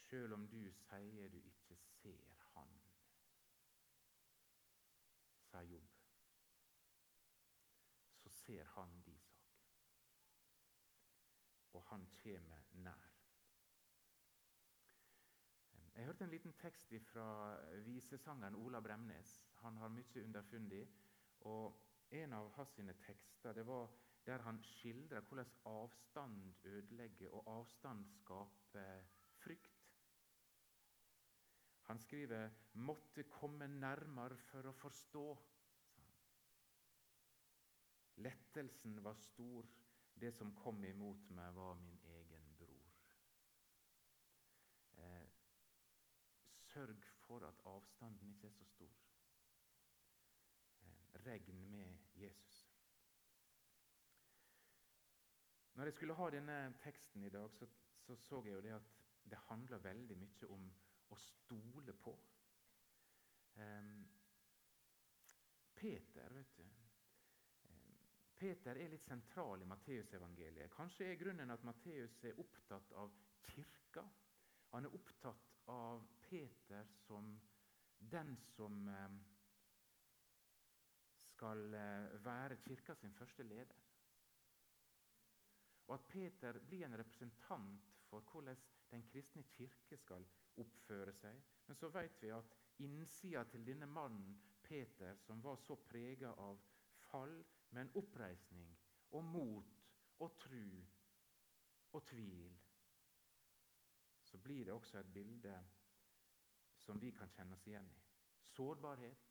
Sjøl 0.00 0.34
om 0.34 0.48
du 0.50 0.60
sier 0.82 1.30
du 1.30 1.38
ikke 1.38 1.78
ser 1.78 2.34
Han, 2.56 2.74
sa 5.46 5.62
Jobb, 5.62 5.94
så 8.18 8.34
ser 8.42 8.64
Han 8.74 9.02
de. 9.06 9.27
Og 11.78 11.84
Han 11.92 12.06
kommer 12.22 12.62
nær. 12.84 13.04
Jeg 15.94 16.06
hørte 16.06 16.24
en 16.24 16.30
liten 16.30 16.54
tekst 16.58 16.92
fra 17.12 17.26
visesangeren 17.86 18.54
Ola 18.58 18.80
Bremnes. 18.80 19.36
Han 19.62 19.76
har 19.76 19.88
mye 19.94 20.24
underfundig. 20.24 20.82
Og 21.40 21.78
en 22.10 22.32
av 22.32 22.50
hans 22.56 22.74
tekster 23.06 23.54
det 23.54 23.66
var 23.66 23.90
der 24.26 24.42
han 24.42 24.58
skildrer 24.62 25.20
hvordan 25.20 25.50
avstand 25.70 26.54
ødelegger 26.64 27.34
og 27.34 27.50
avstand 27.60 28.04
skaper 28.06 29.04
frykt. 29.38 29.78
Han 31.88 31.98
skriver 31.98 32.50
'måtte 32.74 33.22
komme 33.22 33.68
nærmere 33.68 34.36
for 34.36 34.66
å 34.68 34.72
forstå'. 34.72 35.38
Lettelsen 38.16 39.04
var 39.04 39.14
stor, 39.14 39.66
det 40.20 40.32
som 40.34 40.54
kom 40.54 40.84
imot 40.84 41.30
meg, 41.30 41.54
var 41.54 41.74
min 41.82 41.98
egen 42.12 42.54
bror. 42.58 42.94
Eh, 44.98 45.28
sørg 46.70 47.04
for 47.26 47.46
at 47.48 47.62
avstanden 47.64 48.32
ikke 48.34 48.46
er 48.46 48.56
så 48.56 48.64
stor 48.64 48.96
regn 51.26 51.70
med 51.70 51.98
Jesus. 52.14 52.64
Når 55.74 55.84
jeg 55.84 55.94
skulle 55.94 56.14
ha 56.14 56.30
denne 56.30 56.74
teksten 56.82 57.24
i 57.24 57.30
dag, 57.30 57.50
så 57.54 57.66
så, 58.08 58.16
så 58.16 58.42
jeg 58.44 58.54
jo 58.54 58.60
det 58.60 58.72
at 58.72 58.82
det 59.30 59.38
handler 59.38 59.78
veldig 59.78 60.16
mye 60.16 60.48
om 60.48 60.68
å 61.12 61.16
stole 61.20 61.92
på. 61.92 62.14
Eh, 63.60 63.90
Peter, 65.76 66.32
vet 66.32 66.56
du 66.56 66.77
Peter 68.38 68.78
er 68.78 68.92
litt 68.92 69.06
sentral 69.06 69.62
i 69.62 69.66
Matteusevangeliet. 69.66 70.70
Kanskje 70.70 71.08
er 71.10 71.18
grunnen 71.18 71.50
at 71.50 71.64
Matteus 71.66 72.14
er 72.22 72.38
opptatt 72.38 72.92
av 73.00 73.14
kirka. 73.48 74.04
Han 74.74 74.86
er 74.86 74.94
opptatt 74.94 75.48
av 75.74 76.04
Peter 76.28 76.86
som 77.06 77.32
den 77.98 78.36
som 78.54 78.86
um, 78.86 79.18
skal 81.32 81.74
eh, 81.74 82.14
være 82.22 82.60
kirka 82.62 82.94
sin 82.94 83.14
første 83.14 83.42
leder. 83.42 83.84
Og 85.88 85.94
at 85.96 86.06
Peter 86.08 86.58
blir 86.68 86.86
en 86.86 86.98
representant 87.00 87.90
for 88.08 88.22
hvordan 88.30 88.56
den 88.92 89.04
kristne 89.10 89.42
kirke 89.56 89.98
skal 89.98 90.24
oppføre 90.62 91.12
seg. 91.16 91.42
Men 91.66 91.76
så 91.76 91.90
vet 91.92 92.22
vi 92.22 92.32
at 92.34 92.54
innsida 92.84 93.44
til 93.50 93.66
denne 93.66 93.86
mannen 93.90 94.36
Peter, 94.62 95.16
som 95.26 95.42
var 95.44 95.56
så 95.62 95.76
prega 95.88 96.32
av 96.38 96.60
fall, 97.08 97.38
men 97.70 97.90
oppreisning 97.94 98.70
og 99.10 99.24
mot 99.24 99.74
og 100.18 100.38
tru 100.40 100.82
og 101.92 102.04
tvil, 102.06 102.58
så 104.22 104.38
blir 104.38 104.64
det 104.64 104.72
også 104.72 104.98
et 104.98 105.12
bilde 105.12 105.54
som 106.78 107.00
vi 107.00 107.10
kan 107.10 107.30
kjenne 107.32 107.56
oss 107.56 107.66
igjen 107.66 107.88
i. 107.88 108.00
Sårbarhet, 108.52 109.28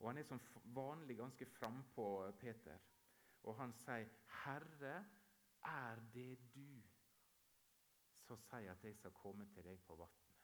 Og 0.00 0.08
Han 0.08 0.18
er 0.18 0.22
som 0.24 0.40
vanlig 0.64 1.16
ganske 1.16 1.46
frampå, 1.46 2.32
Peter. 2.40 2.78
Og 3.42 3.56
han 3.56 3.72
sier, 3.72 4.08
'Herre, 4.44 5.04
er 5.64 6.00
det 6.14 6.54
du?' 6.54 6.82
Så 8.20 8.36
sier 8.36 8.72
at 8.72 8.84
jeg 8.84 8.96
skal 8.96 9.10
komme 9.10 9.46
til 9.54 9.64
deg 9.64 9.80
på 9.86 9.96
vannet. 9.96 10.36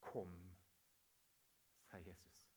Kom, 0.00 0.47
sier 1.88 2.12
Jesus. 2.12 2.48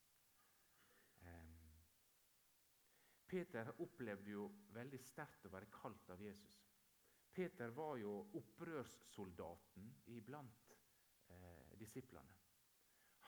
Peter 3.31 3.69
opplevde 3.79 4.33
jo 4.33 4.49
veldig 4.75 4.99
sterkt 4.99 5.45
å 5.47 5.51
være 5.53 5.69
kalt 5.71 6.09
av 6.11 6.19
Jesus. 6.19 6.65
Peter 7.31 7.71
var 7.71 7.95
jo 7.95 8.11
opprørssoldaten 8.35 9.85
iblant 10.11 10.73
eh, 11.31 11.77
disiplene. 11.79 12.35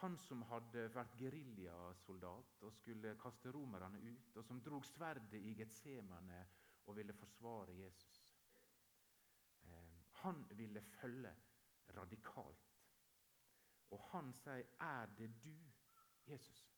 Han 0.02 0.18
som 0.20 0.44
hadde 0.50 0.90
vært 0.92 1.16
geriljasoldat 1.22 2.66
og 2.68 2.76
skulle 2.76 3.14
kaste 3.22 3.54
romerne 3.56 4.02
ut, 4.04 4.36
og 4.36 4.44
som 4.44 4.60
drog 4.66 4.84
sverdet 4.90 5.40
i 5.40 5.54
Getsemane 5.56 6.42
og 6.84 6.98
ville 6.98 7.16
forsvare 7.16 7.78
Jesus. 7.78 8.20
Eh, 9.64 10.02
han 10.26 10.44
ville 10.60 10.84
følge 10.98 11.32
radikalt. 11.96 12.76
Og 13.96 14.04
han 14.12 14.34
sier, 14.34 14.68
'Er 14.82 15.16
det 15.16 15.32
du, 15.46 15.56
Jesus?' 16.28 16.70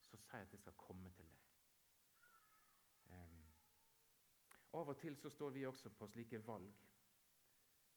Så 0.00 0.16
sier 0.16 0.38
jeg 0.38 0.46
at 0.46 0.52
jeg 0.52 0.60
skal 0.60 0.72
komme 0.72 1.10
til 1.10 1.24
deg. 1.24 1.40
Um, 3.10 3.44
av 4.72 4.88
og 4.88 4.98
til 4.98 5.16
så 5.16 5.30
står 5.30 5.50
vi 5.50 5.66
også 5.66 5.90
på 5.90 6.06
slike 6.06 6.46
valg. 6.46 6.74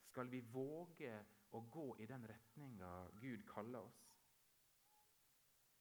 Skal 0.04 0.30
vi 0.30 0.42
våge 0.54 1.14
å 1.52 1.62
gå 1.72 1.88
i 1.98 2.06
den 2.06 2.28
retninga 2.30 2.92
Gud 3.22 3.46
kaller 3.50 3.80
oss? 3.80 4.04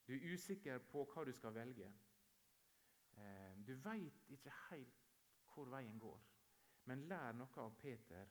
Du 0.06 0.14
er 0.14 0.32
usikker 0.32 0.78
på 0.78 1.04
hva 1.04 1.24
du 1.24 1.32
skal 1.32 1.54
velge. 1.54 1.92
Um, 3.16 3.64
du 3.64 3.74
veit 3.74 4.24
ikke 4.28 4.54
helt 4.70 5.02
hvor 5.52 5.68
veien 5.68 5.98
går. 5.98 6.20
Men 6.84 7.04
lær 7.08 7.32
noe 7.36 7.64
av 7.66 7.76
Peter. 7.78 8.28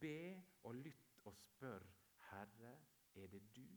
Be 0.00 0.42
og 0.62 0.74
lytt 0.74 1.18
og 1.28 1.36
spør 1.36 1.84
Herre, 2.30 2.76
er 3.14 3.26
det 3.26 3.42
du? 3.56 3.68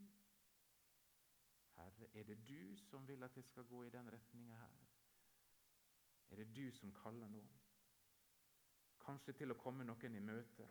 Herre, 1.76 2.08
er 2.14 2.24
det 2.24 2.38
du 2.48 2.76
som 2.88 3.08
vil 3.08 3.24
at 3.24 3.36
jeg 3.38 3.46
skal 3.46 3.68
gå 3.70 3.84
i 3.84 3.90
den 3.94 4.12
retninga 4.12 4.56
her? 4.56 4.84
Er 6.30 6.36
det 6.36 6.56
du 6.56 6.72
som 6.72 6.94
kaller 6.94 7.30
nå? 7.30 7.44
Kanskje 9.06 9.36
til 9.38 9.54
å 9.54 9.60
komme 9.60 9.86
noen 9.86 10.16
i 10.18 10.24
møte, 10.24 10.68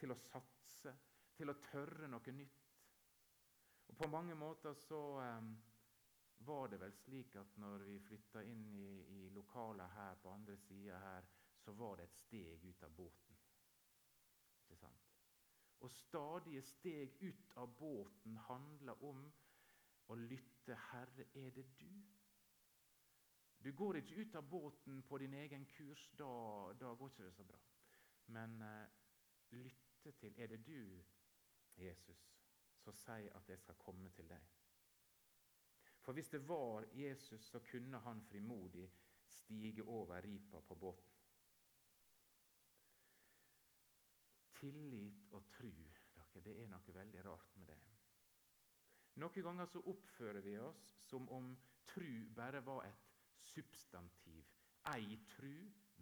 til 0.00 0.12
å 0.12 0.18
satse, 0.18 0.94
til 1.36 1.52
å 1.52 1.58
tørre 1.70 2.08
noe 2.08 2.32
nytt. 2.34 2.70
Og 3.90 3.96
På 3.96 4.08
mange 4.10 4.34
måter 4.34 4.74
så 4.74 5.00
um, 5.20 5.52
var 6.46 6.68
det 6.72 6.80
vel 6.80 6.92
slik 6.94 7.36
at 7.36 7.56
når 7.60 7.84
vi 7.86 7.98
flytta 8.00 8.42
inn 8.46 8.64
i, 8.74 8.88
i 9.18 9.28
lokalet 9.34 9.94
her 9.96 10.18
på 10.22 10.32
andre 10.32 10.56
sida 10.56 10.98
her, 10.98 11.28
så 11.60 11.72
var 11.76 11.96
det 11.96 12.08
et 12.08 12.18
steg 12.22 12.64
ut 12.64 12.82
av 12.86 12.94
båten. 12.96 13.38
Ikke 14.62 14.78
sant? 14.80 15.08
Og 15.80 15.90
stadige 15.90 16.62
steg 16.62 17.16
ut 17.20 17.56
av 17.56 17.72
båten 17.78 18.36
handler 18.48 19.04
om 19.04 19.24
å 20.10 20.18
lytte. 20.18 20.76
Herre, 20.90 21.26
er 21.34 21.50
det 21.54 21.66
du? 21.80 21.90
Du 23.64 23.72
går 23.76 24.00
ikke 24.00 24.22
ut 24.22 24.34
av 24.38 24.48
båten 24.48 25.02
på 25.02 25.18
din 25.18 25.34
egen 25.34 25.66
kurs. 25.66 26.06
Da, 26.18 26.30
da 26.80 26.94
går 26.94 27.12
ikke 27.12 27.26
det 27.28 27.34
så 27.36 27.44
bra. 27.44 27.60
Men 28.36 28.60
eh, 28.62 28.86
lytte 29.50 30.12
til 30.20 30.38
Er 30.40 30.46
det 30.46 30.62
du, 30.66 31.02
Jesus, 31.76 32.22
så 32.80 32.92
si 32.92 33.28
at 33.34 33.48
jeg 33.48 33.58
skal 33.60 33.78
komme 33.78 34.10
til 34.16 34.28
deg? 34.30 34.48
For 36.00 36.16
hvis 36.16 36.30
det 36.32 36.40
var 36.48 36.86
Jesus, 36.96 37.44
så 37.50 37.60
kunne 37.60 37.98
han 37.98 38.22
frimodig 38.22 38.88
stige 39.26 39.84
over 39.84 40.22
ripa 40.24 40.60
på 40.60 40.74
båten. 40.74 41.16
Tillit 44.60 45.28
og 45.30 45.44
tru, 45.48 45.70
dere, 46.14 46.40
det 46.44 46.56
er 46.62 46.68
noe 46.68 46.94
veldig 46.94 47.24
rart 47.24 47.56
med 47.56 47.68
det. 47.72 47.99
Noen 49.20 49.44
ganger 49.44 49.68
så 49.68 49.82
oppfører 49.90 50.40
vi 50.40 50.56
oss 50.58 50.84
som 51.04 51.26
om 51.28 51.52
tru 51.90 52.28
bare 52.36 52.62
var 52.64 52.86
et 52.86 53.08
substantiv. 53.52 54.46
Ei 54.94 55.18
tru, 55.28 55.52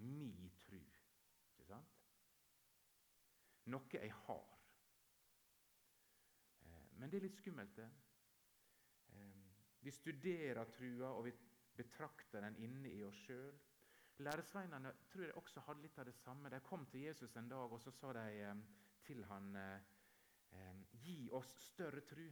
mi 0.07 0.51
tru. 0.63 0.79
Ikke 0.79 1.67
sant? 1.67 1.97
Noe 3.73 3.91
jeg 3.93 4.13
har. 4.25 4.55
Eh, 6.63 6.85
men 7.01 7.11
det 7.11 7.19
er 7.19 7.27
litt 7.27 7.41
skummelt, 7.41 7.75
det. 7.77 7.89
Eh, 9.17 9.43
vi 9.83 9.93
studerer 9.93 10.71
trua, 10.73 11.11
og 11.11 11.27
vi 11.27 11.35
betrakter 11.79 12.47
den 12.47 12.57
inne 12.63 12.93
i 12.93 13.03
oss 13.07 13.19
sjøl. 13.27 13.59
Læresveinene 14.23 14.95
tror 15.11 15.27
jeg 15.27 15.37
også 15.39 15.63
hadde 15.67 15.83
litt 15.83 15.99
av 15.99 16.07
det 16.09 16.15
samme. 16.23 16.51
De 16.51 16.63
kom 16.67 16.87
til 16.91 17.07
Jesus 17.07 17.37
en 17.37 17.51
dag, 17.51 17.73
og 17.73 17.83
så 17.83 17.95
sa 17.95 18.15
de 18.15 18.27
eh, 18.47 18.67
til 19.07 19.25
han 19.31 19.55
Gi 21.05 21.27
oss 21.37 21.51
større 21.61 22.01
tru. 22.09 22.25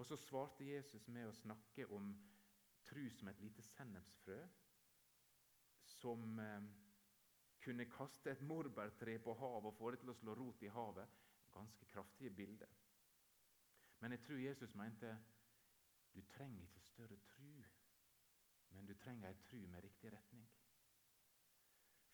Og 0.00 0.06
så 0.06 0.16
svarte 0.16 0.64
Jesus 0.64 1.02
med 1.12 1.26
å 1.28 1.32
snakke 1.36 1.84
om 1.92 2.06
tru 2.88 3.02
som 3.12 3.28
et 3.28 3.40
lite 3.44 3.60
sennepsfrø 3.66 4.38
som 6.00 6.38
eh, 6.40 6.68
kunne 7.60 7.84
kaste 7.92 8.32
et 8.32 8.40
morbærtre 8.48 9.18
på 9.20 9.34
havet 9.36 9.68
og 9.68 9.76
få 9.76 9.90
det 9.92 10.00
til 10.00 10.14
å 10.14 10.16
slå 10.16 10.38
rot 10.38 10.64
i 10.64 10.72
havet. 10.72 11.20
Ganske 11.52 11.90
kraftige 11.92 12.32
bilder. 12.32 12.72
Men 14.00 14.16
jeg 14.16 14.24
tror 14.24 14.40
Jesus 14.40 14.74
mente 14.80 15.12
du 16.14 16.22
trenger 16.32 16.64
ikke 16.64 16.80
større 16.80 17.20
tru, 17.34 17.52
men 18.72 18.88
du 18.88 18.94
trenger 18.94 19.28
ei 19.28 19.42
tru 19.50 19.58
med 19.68 19.84
riktig 19.84 20.16
retning. 20.16 20.48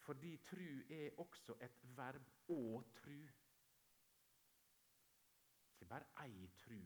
Fordi 0.09 0.37
tru 0.50 0.83
er 0.90 1.21
også 1.23 1.55
et 1.62 1.85
verb 1.95 2.50
å 2.50 2.83
tru. 2.99 3.21
Ikke 5.71 5.87
bare 5.95 6.26
ei 6.26 6.50
tru, 6.59 6.83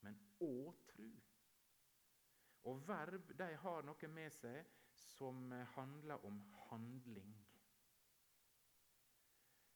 men 0.00 0.18
òg 0.46 0.82
tru. 0.92 1.08
Og 2.68 2.82
verb 2.88 3.32
de 3.38 3.48
har 3.62 3.86
noe 3.86 4.10
med 4.12 4.32
seg 4.36 4.66
som 4.92 5.52
handler 5.74 6.26
om 6.28 6.40
handling. 6.68 7.32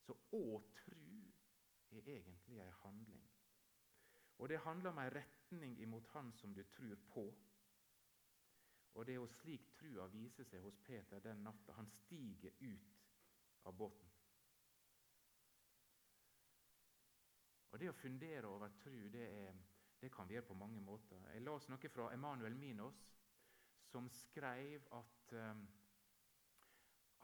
Så 0.05 0.17
å 0.37 0.61
tru 0.77 1.01
er 1.95 2.09
egentlig 2.17 2.61
ei 2.61 2.71
handling. 2.83 3.25
Og 4.39 4.49
det 4.49 4.61
handler 4.65 4.91
om 4.91 4.99
ei 4.99 5.11
retning 5.15 5.77
imot 5.81 6.09
Han 6.13 6.33
som 6.33 6.55
du 6.55 6.63
tror 6.63 6.97
på. 7.09 7.25
Og 8.95 9.07
det 9.07 9.13
er 9.15 9.21
jo 9.21 9.31
slik 9.41 9.71
trua 9.75 10.07
viser 10.11 10.47
seg 10.47 10.63
hos 10.63 10.79
Peter 10.87 11.23
den 11.23 11.43
natta. 11.43 11.73
Han 11.73 11.91
stiger 11.91 12.53
ut 12.61 13.01
av 13.65 13.77
båten. 13.77 14.11
Og 17.75 17.81
Det 17.81 17.89
å 17.91 17.97
fundere 17.99 18.47
over 18.47 18.71
tru, 18.79 19.09
det 19.11 19.25
er 19.35 19.57
det 20.05 20.13
kan 20.13 20.29
vi 20.29 20.35
gjøre 20.37 20.51
på 20.51 20.55
mange 20.61 20.81
måter. 20.85 21.23
Jeg 21.33 21.43
las 21.47 21.69
noe 21.73 21.89
fra 21.89 22.11
Emanuel 22.13 22.57
Minos, 22.61 22.99
som 23.89 24.09
skrev 24.13 24.85
at 24.93 25.33
um, 25.33 25.63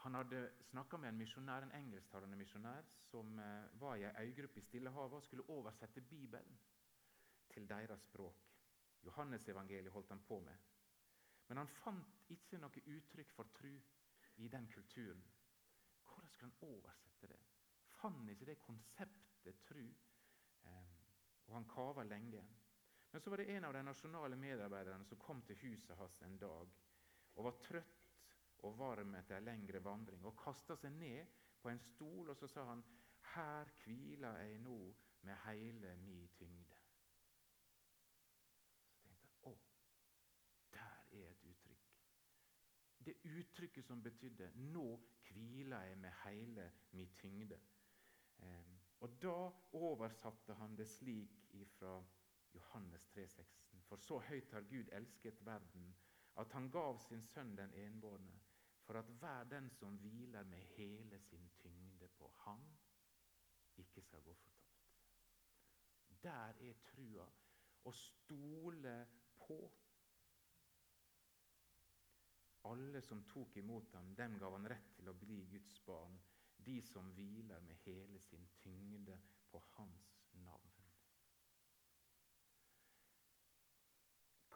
han 0.01 0.17
hadde 0.17 0.39
snakka 0.65 0.97
med 0.97 1.11
en 1.11 1.19
misjonær, 1.19 1.67
en 1.67 1.75
engelsktalende 1.77 2.39
misjonær 2.39 2.87
som 2.89 3.37
uh, 3.37 3.67
var 3.81 3.99
i 3.99 4.07
ei 4.09 4.31
øygruppe 4.31 4.59
i 4.59 4.65
Stillehavet 4.65 5.19
og 5.19 5.23
skulle 5.23 5.45
oversette 5.53 6.01
Bibelen 6.01 6.57
til 7.53 7.69
deres 7.69 8.01
språk. 8.09 8.47
Johannesevangeliet 9.05 9.93
holdt 9.93 10.09
han 10.09 10.23
på 10.25 10.39
med. 10.39 10.57
Men 11.47 11.57
han 11.61 11.69
fant 11.83 12.25
ikke 12.33 12.57
noe 12.57 12.81
uttrykk 12.95 13.35
for 13.35 13.53
tru 13.59 13.75
i 14.41 14.47
den 14.47 14.67
kulturen. 14.73 15.21
Hvordan 16.07 16.29
skulle 16.33 16.49
han 16.49 16.73
oversette 16.73 17.29
det? 17.29 17.39
Fant 18.01 18.29
ikke 18.29 18.49
det 18.49 18.57
konseptet 18.65 19.61
tru? 19.69 19.85
Um, 20.65 20.97
og 21.47 21.55
han 21.59 21.69
kava 21.75 22.03
lenge. 22.09 22.41
Men 23.11 23.21
så 23.21 23.29
var 23.29 23.37
det 23.37 23.51
en 23.51 23.65
av 23.67 23.73
de 23.73 23.83
nasjonale 23.83 24.35
medarbeiderne 24.35 25.05
som 25.05 25.19
kom 25.19 25.41
til 25.43 25.59
huset 25.65 25.97
hans 25.99 26.21
en 26.23 26.37
dag 26.39 26.75
og 27.35 27.45
var 27.47 27.57
trøtt 27.63 28.07
og 28.67 28.77
varm 28.79 29.15
etter 29.19 29.37
en 29.37 29.47
lengre 29.49 29.81
vandring 29.83 30.23
og 30.27 30.37
kasta 30.39 30.77
seg 30.79 30.93
ned 30.95 31.39
på 31.61 31.71
en 31.71 31.81
stol 31.83 32.31
og 32.31 32.37
så 32.37 32.47
sa 32.47 32.65
han, 32.69 32.83
'Her 33.31 33.69
hviler 33.83 34.37
jeg 34.37 34.59
nå 34.59 34.95
med 35.21 35.35
hele 35.45 35.95
mi 35.97 36.27
tyngde'. 36.27 36.79
Så 38.87 38.97
tenkte 39.03 39.27
jeg, 39.27 39.35
å, 39.43 39.53
der 40.73 41.03
er 41.11 41.29
et 41.29 41.43
uttrykk. 41.51 41.91
Det 43.05 43.15
uttrykket 43.23 43.85
som 43.85 44.03
betydde 44.03 44.51
'nå 44.55 44.87
hviler 45.29 45.83
jeg 45.83 45.97
med 45.97 46.11
hele 46.23 46.71
mi 46.91 47.05
tyngde'. 47.05 47.59
Eh, 48.39 48.79
og 48.99 49.21
da 49.21 49.51
oversatte 49.73 50.53
han 50.53 50.75
det 50.77 50.87
slik 50.89 51.53
ifra 51.53 52.03
Johannes 52.53 53.07
3,16. 53.15 53.81
For 53.87 53.97
så 53.97 54.19
høyt 54.27 54.51
har 54.51 54.61
Gud 54.61 54.89
elsket 54.91 55.45
verden, 55.45 55.95
at 56.35 56.51
han 56.51 56.69
gav 56.71 56.99
sin 57.07 57.23
sønn 57.27 57.55
den 57.57 57.73
enbårne, 57.73 58.39
for 58.85 58.99
at 58.99 59.11
hver 59.21 59.43
den 59.43 59.69
som 59.69 59.97
hviler 59.97 60.43
med 60.43 60.63
hele 60.75 61.19
sin 61.19 61.49
tyngde 61.49 62.07
på 62.07 62.31
Han, 62.45 62.63
ikke 63.77 64.01
skal 64.01 64.21
gå 64.21 64.33
fortapt. 64.33 64.61
Der 66.23 66.53
er 66.69 66.73
trua. 66.85 67.27
Å 67.83 67.91
stole 67.97 68.95
på. 69.41 69.57
Alle 72.69 73.01
som 73.01 73.23
tok 73.25 73.57
imot 73.57 73.95
ham, 73.97 74.11
dem 74.15 74.37
gav 74.39 74.53
han 74.53 74.69
rett 74.69 74.91
til 74.97 75.09
å 75.09 75.17
bli 75.17 75.39
Guds 75.49 75.79
barn. 75.87 76.19
De 76.61 76.77
som 76.85 77.09
hviler 77.17 77.63
med 77.65 77.81
hele 77.87 78.21
sin 78.21 78.45
tyngde 78.61 79.17
på 79.49 79.63
Hans 79.77 80.11
navn. 80.45 80.70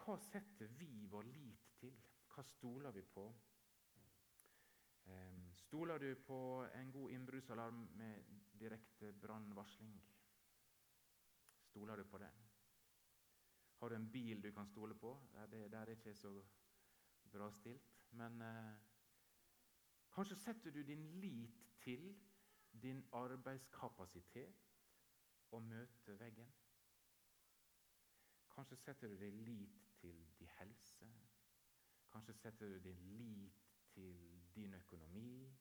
Hva 0.05 0.19
setter 0.21 0.69
vi 0.77 1.07
vår 1.09 1.25
lit 1.33 1.69
til? 1.79 1.95
Hva 2.29 2.43
stoler 2.45 2.93
vi 2.93 3.01
på? 3.09 3.23
Stoler 5.57 5.97
du 5.97 6.11
på 6.27 6.37
en 6.77 6.91
god 6.93 7.11
innbruddsalarm 7.11 7.79
med 7.97 8.27
direkte 8.59 9.09
brannvarsling? 9.21 9.95
Stoler 11.71 11.97
du 11.97 12.03
på 12.03 12.19
det? 12.21 12.29
Har 13.79 13.89
du 13.89 13.95
en 13.95 14.11
bil 14.11 14.43
du 14.43 14.51
kan 14.51 14.67
stole 14.67 14.93
på? 14.93 15.15
Der 15.51 15.77
er 15.79 15.89
ikke 15.95 16.13
så 16.13 16.43
bra 17.31 17.49
stilt. 17.51 18.05
Men 18.11 18.41
eh, 18.41 18.75
kanskje 20.13 20.35
setter 20.35 20.71
du 20.71 20.83
din 20.83 21.07
lit 21.21 21.65
til 21.81 22.13
din 22.81 23.01
arbeidskapasitet 23.11 24.69
og 25.51 25.61
møter 25.61 26.21
veggen. 26.21 26.53
Kanskje 28.55 28.75
setter 28.75 29.07
du 29.07 29.17
din 29.17 29.41
lit 29.43 29.84
til 30.05 30.39
din 30.39 30.47
helse. 30.59 31.05
Kanskje 32.11 32.33
setter 32.33 32.67
du 32.67 32.79
din 32.79 33.01
lit 33.17 33.61
til 33.93 34.41
din 34.55 34.73
økonomi. 34.73 35.53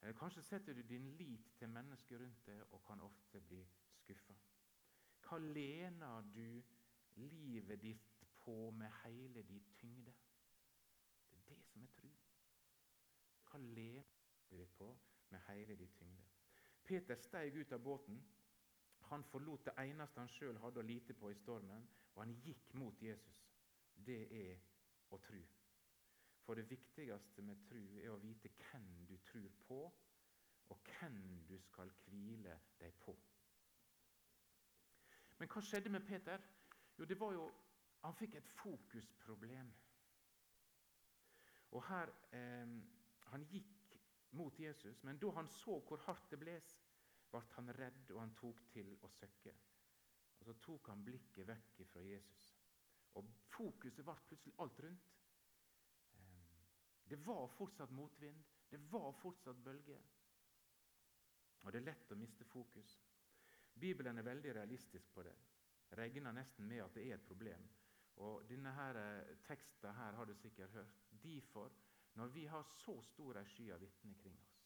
Eller 0.00 0.18
kanskje 0.18 0.42
setter 0.42 0.72
du 0.74 0.82
din 0.82 1.10
lit 1.16 1.52
til 1.58 1.68
mennesker 1.68 2.18
rundt 2.18 2.46
deg 2.46 2.62
og 2.72 2.82
kan 2.86 3.00
ofte 3.00 3.40
bli 3.40 3.60
skuffa. 3.96 4.34
Hva 5.24 5.38
lener 5.38 6.26
du 6.34 6.62
livet 7.16 7.82
ditt 7.82 8.24
på 8.44 8.70
med 8.70 8.90
hele 9.04 9.42
din 9.42 9.64
tyngde? 9.78 10.14
Det 11.30 11.38
er 11.38 11.46
det 11.48 11.64
som 11.64 11.82
er 11.82 11.92
tru. 11.96 12.08
Hva 13.50 13.58
lener 13.58 14.04
du 14.50 14.56
ditt 14.56 14.76
på 14.76 14.90
med 15.30 15.40
hele 15.48 15.76
din 15.76 15.92
tyngde? 15.98 16.24
Peter 16.84 17.16
steig 17.16 17.56
ut 17.56 17.72
av 17.72 17.80
båten 17.80 18.24
Han 19.08 19.24
forlot 19.24 19.64
det 19.64 19.72
eneste 19.78 20.20
han 20.20 20.28
sjøl 20.32 20.58
hadde 20.58 20.80
å 20.80 20.86
lite 20.88 21.14
på 21.14 21.30
i 21.30 21.36
stormen, 21.36 21.88
og 22.14 22.22
han 22.22 22.32
gikk 22.40 22.72
mot 22.74 23.02
Jesus. 23.02 23.43
Det 23.94 24.22
er 24.38 24.58
å 25.10 25.18
tro. 25.22 25.42
For 26.44 26.54
det 26.54 26.66
viktigste 26.70 27.42
med 27.42 27.62
tro 27.68 27.84
er 28.02 28.10
å 28.12 28.20
vite 28.20 28.50
hvem 28.58 28.88
du 29.08 29.16
tror 29.24 29.52
på, 29.68 29.78
og 30.72 30.90
hvem 30.98 31.20
du 31.48 31.56
skal 31.60 31.92
hvile 32.04 32.58
deg 32.80 32.96
på. 33.04 33.14
Men 35.38 35.50
hva 35.50 35.62
skjedde 35.64 35.92
med 35.92 36.06
Peter? 36.06 36.42
Jo, 36.98 37.04
det 37.04 37.20
var 37.20 37.32
jo 37.32 37.52
Han 38.04 38.12
fikk 38.14 38.34
et 38.36 38.48
fokusproblem. 38.52 39.70
Og 41.72 41.84
her 41.88 42.10
eh, 42.36 42.74
Han 43.32 43.46
gikk 43.48 43.96
mot 44.36 44.58
Jesus, 44.60 45.02
men 45.02 45.18
da 45.18 45.30
han 45.30 45.48
så 45.48 45.78
hvor 45.88 46.02
hardt 46.04 46.30
det 46.30 46.38
bles, 46.38 46.74
ble 47.30 47.40
han 47.54 47.70
redd, 47.78 48.10
og 48.10 48.20
han 48.20 48.34
tok 48.36 48.60
til 48.74 48.92
å 49.00 49.08
søkke. 49.08 49.54
Og 50.38 50.46
Så 50.46 50.54
tok 50.66 50.90
han 50.92 51.04
blikket 51.06 51.48
vekk 51.48 51.84
fra 51.92 52.02
Jesus. 52.04 52.53
Og 53.14 53.30
fokuset 53.54 54.04
ble 54.04 54.16
plutselig 54.28 54.54
alt 54.58 54.80
rundt. 54.84 55.14
Eh, 56.18 56.58
det 57.10 57.20
var 57.26 57.46
fortsatt 57.58 57.94
motvind, 57.94 58.42
det 58.70 58.80
var 58.90 59.12
fortsatt 59.20 59.62
bølger. 59.64 60.02
Og 61.62 61.72
det 61.72 61.80
er 61.80 61.88
lett 61.88 62.12
å 62.12 62.18
miste 62.18 62.44
fokus. 62.44 62.98
Bibelen 63.74 64.18
er 64.18 64.26
veldig 64.26 64.54
realistisk 64.54 65.14
på 65.14 65.22
det. 65.26 65.34
Regner 65.98 66.34
nesten 66.34 66.66
med 66.68 66.82
at 66.84 66.94
det 66.94 67.06
er 67.06 67.16
et 67.16 67.26
problem. 67.26 67.68
Og 68.16 68.44
denne 68.48 68.72
her, 68.72 68.96
eh, 68.96 69.36
teksten 69.46 69.94
her 69.94 70.12
har 70.12 70.24
du 70.24 70.34
sikkert 70.34 70.70
hørt. 70.70 71.02
Derfor, 71.22 71.72
når 72.14 72.26
vi 72.26 72.44
har 72.44 72.62
så 72.62 73.02
stor 73.02 73.38
ei 73.38 73.44
sky 73.44 73.70
av 73.72 73.80
vitner 73.80 74.14
kring 74.14 74.38
oss, 74.40 74.60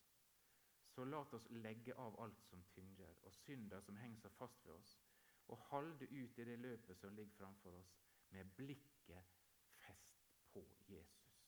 så 0.99 1.05
la 1.05 1.21
oss 1.21 1.47
legge 1.51 1.95
av 1.95 2.21
alt 2.21 2.43
som 2.51 2.63
tynger, 2.75 3.15
og 3.23 3.33
synder 3.33 3.81
som 3.81 3.97
henger 3.97 4.21
seg 4.21 4.33
fast 4.33 4.67
ved 4.67 4.75
oss, 4.75 4.99
og 5.47 5.59
holde 5.71 6.09
ut 6.11 6.39
i 6.39 6.45
det 6.45 6.59
løpet 6.59 6.99
som 6.99 7.15
ligger 7.15 7.37
framfor 7.37 7.75
oss, 7.79 7.93
med 8.31 8.45
blikket 8.57 9.37
fest 9.85 10.33
på 10.53 10.65
Jesus, 10.89 11.45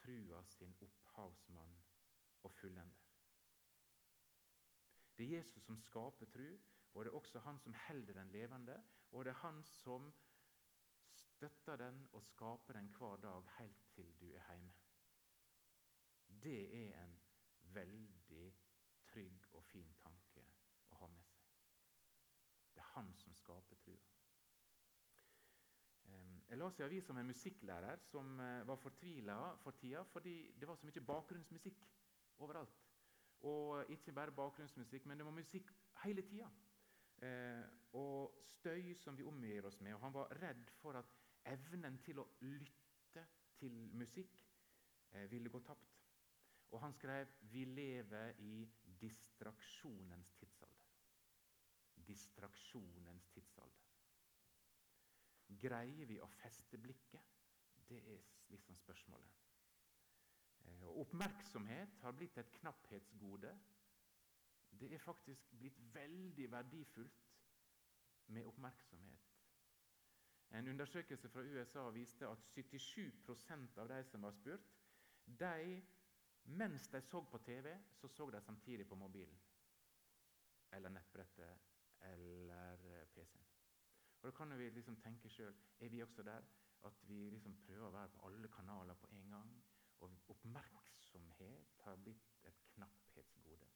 trua 0.00 0.44
sin 0.44 0.74
opphavsmann 0.80 1.76
og 2.42 2.52
fullender. 2.52 3.04
Det 5.16 5.24
er 5.26 5.38
Jesus 5.38 5.64
som 5.64 5.78
skaper 5.80 6.26
tru, 6.26 6.48
og 6.94 7.04
det 7.04 7.10
er 7.10 7.16
også 7.16 7.38
han 7.38 7.58
som 7.58 7.74
holder 7.86 8.12
den 8.12 8.30
levende, 8.30 8.82
og 9.10 9.24
det 9.24 9.30
er 9.30 9.42
han 9.42 9.62
som 9.64 10.12
støtter 11.12 11.76
den 11.76 12.08
og 12.12 12.24
skaper 12.24 12.72
den 12.72 12.88
hver 12.98 13.16
dag 13.16 13.42
helt 13.58 13.88
til 13.94 14.12
du 14.20 14.26
er 14.32 14.50
hjemme. 14.50 14.72
Det 16.42 16.88
er 16.88 17.04
en 17.04 17.20
veldig 17.60 18.54
trygg 19.06 19.48
og 19.52 19.64
fin 19.64 19.94
tanke 20.02 20.44
å 20.90 21.00
ha 21.00 21.08
med 21.12 21.24
seg. 21.24 21.42
Det 22.74 22.82
er 22.82 22.92
han 22.94 23.12
som 23.20 23.34
skaper 23.34 23.80
trua. 23.84 24.25
Jeg 26.46 26.58
leste 26.60 26.82
i 26.82 26.86
avisa 26.86 27.10
om 27.10 27.18
en 27.18 27.26
musikklærer 27.26 28.02
som 28.06 28.40
eh, 28.40 28.66
var 28.68 28.78
fortvila 28.78 29.36
for 29.64 29.74
tida 29.80 30.04
fordi 30.12 30.34
det 30.54 30.68
var 30.68 30.76
så 30.78 30.86
mye 30.86 31.02
bakgrunnsmusikk 31.08 31.86
overalt. 32.38 32.76
Og 33.50 33.90
ikke 33.90 34.12
bare 34.12 34.32
bakgrunnsmusikk, 34.32 35.06
men 35.06 35.18
det 35.18 35.26
var 35.26 35.34
musikk 35.34 35.72
hele 36.04 36.22
tida. 36.22 36.46
Eh, 37.26 37.64
og 37.98 38.38
støy 38.46 38.94
som 38.94 39.18
vi 39.18 39.26
omgir 39.26 39.66
oss 39.66 39.80
med. 39.80 39.94
Og 39.94 40.00
han 40.00 40.14
var 40.14 40.36
redd 40.42 40.70
for 40.78 40.98
at 41.00 41.10
evnen 41.50 41.98
til 42.06 42.22
å 42.22 42.28
lytte 42.40 43.26
til 43.58 43.76
musikk 43.98 44.44
eh, 45.14 45.26
ville 45.30 45.50
gå 45.50 45.60
tapt. 45.66 45.98
Og 46.70 46.80
han 46.82 46.94
skrev 46.94 47.26
'Vi 47.40 47.64
lever 47.64 48.38
i 48.38 48.68
distraksjonens 49.00 50.32
tidsalder'. 50.38 50.86
Distraksjonens 52.06 53.28
tidsalder. 53.34 53.85
Greier 55.46 56.06
vi 56.06 56.18
å 56.20 56.28
feste 56.40 56.78
blikket? 56.78 57.34
Det 57.88 57.98
er 58.14 58.22
liksom 58.50 58.76
spørsmålet. 58.76 59.42
Eh, 60.66 60.84
og 60.86 61.04
oppmerksomhet 61.06 62.00
har 62.02 62.16
blitt 62.18 62.38
et 62.38 62.52
knapphetsgode. 62.60 63.52
Det 64.80 64.92
er 64.92 64.98
faktisk 64.98 65.54
blitt 65.58 65.78
veldig 65.94 66.50
verdifullt 66.52 67.30
med 68.26 68.44
oppmerksomhet. 68.44 69.32
En 70.50 70.68
undersøkelse 70.68 71.28
fra 71.28 71.42
USA 71.42 71.90
viste 71.90 72.28
at 72.28 72.38
77% 72.38 73.78
av 73.82 73.88
de 73.88 74.02
som 74.04 74.22
var 74.22 74.34
spurt, 74.34 74.74
de, 75.26 75.82
mens 76.44 76.88
de 76.88 77.00
så 77.02 77.22
på 77.24 77.38
TV, 77.38 77.72
så 77.92 78.08
så 78.08 78.30
de 78.30 78.40
samtidig 78.40 78.88
på 78.88 78.94
mobilen. 78.94 79.38
Eller 80.72 80.88
nettbrettet 80.88 81.58
eller 82.00 83.04
PC-en. 83.14 83.55
Og 84.26 84.32
Da 84.32 84.36
kan 84.36 84.58
vi 84.58 84.70
liksom 84.70 84.96
tenke 84.98 85.28
sjøl 85.30 85.54
er 85.78 85.88
vi 85.88 86.00
også 86.02 86.22
der 86.26 86.42
at 86.84 87.02
vi 87.08 87.18
liksom 87.30 87.52
prøver 87.62 87.86
å 87.86 87.92
være 87.94 88.08
på 88.10 88.22
alle 88.26 88.48
kanaler 88.50 88.94
på 88.98 89.06
en 89.14 89.28
gang. 89.30 89.50
Og 90.02 90.14
oppmerksomhet 90.32 91.76
har 91.84 92.00
blitt 92.02 92.32
et 92.50 92.64
knapphetsgode. 92.72 93.68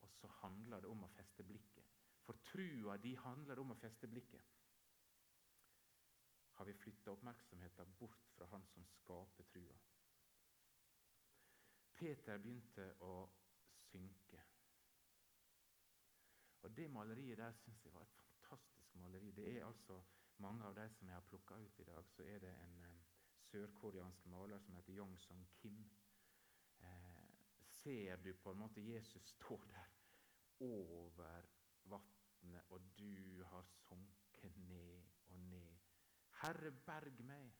Og 0.00 0.10
så 0.12 0.28
handler 0.42 0.84
det 0.84 0.90
om 0.92 1.06
å 1.06 1.08
feste 1.14 1.46
blikket. 1.48 1.88
For 2.26 2.36
trua 2.50 2.98
di 3.00 3.14
handler 3.16 3.62
om 3.64 3.72
å 3.72 3.78
feste 3.80 4.10
blikket. 4.12 4.52
Har 6.58 6.68
vi 6.68 6.76
flytta 6.82 7.14
oppmerksomheten 7.16 7.94
bort 7.98 8.28
fra 8.36 8.50
Han 8.52 8.66
som 8.74 8.84
skaper 8.84 9.48
trua? 9.54 9.78
Peter 11.96 12.44
begynte 12.44 12.90
å 13.00 13.14
synke. 13.88 14.44
Og 16.62 16.76
Det 16.76 16.90
maleriet 16.90 17.38
der 17.38 17.56
syns 17.64 17.84
jeg 17.84 17.94
var 17.96 18.04
et 18.04 18.21
maleri. 18.94 19.30
Det 19.30 19.56
er 19.56 19.66
altså 19.66 20.02
Mange 20.42 20.64
av 20.64 20.74
de 20.74 20.88
som 20.90 21.06
jeg 21.06 21.14
har 21.14 21.26
plukka 21.28 21.54
ut 21.54 21.78
i 21.78 21.84
dag, 21.84 22.06
så 22.10 22.22
er 22.26 22.38
det 22.42 22.50
en 22.64 22.78
eh, 22.82 23.02
sørkoreansk 23.46 24.24
maler 24.26 24.58
som 24.58 24.74
heter 24.74 24.96
Yong 24.96 25.12
Song 25.20 25.44
Kim. 25.60 25.84
Eh, 26.80 27.28
ser 27.60 28.16
du 28.16 28.32
på 28.34 28.50
en 28.50 28.58
måte 28.58 28.82
Jesus 28.82 29.28
står 29.36 29.64
der 29.70 29.92
over 30.66 31.46
vannet, 31.84 32.64
og 32.70 32.80
du 32.98 33.44
har 33.44 33.62
sunket 33.62 34.56
ned 34.56 35.04
og 35.28 35.38
ned. 35.40 35.78
Herre, 36.42 36.72
berg 36.72 37.22
meg, 37.24 37.52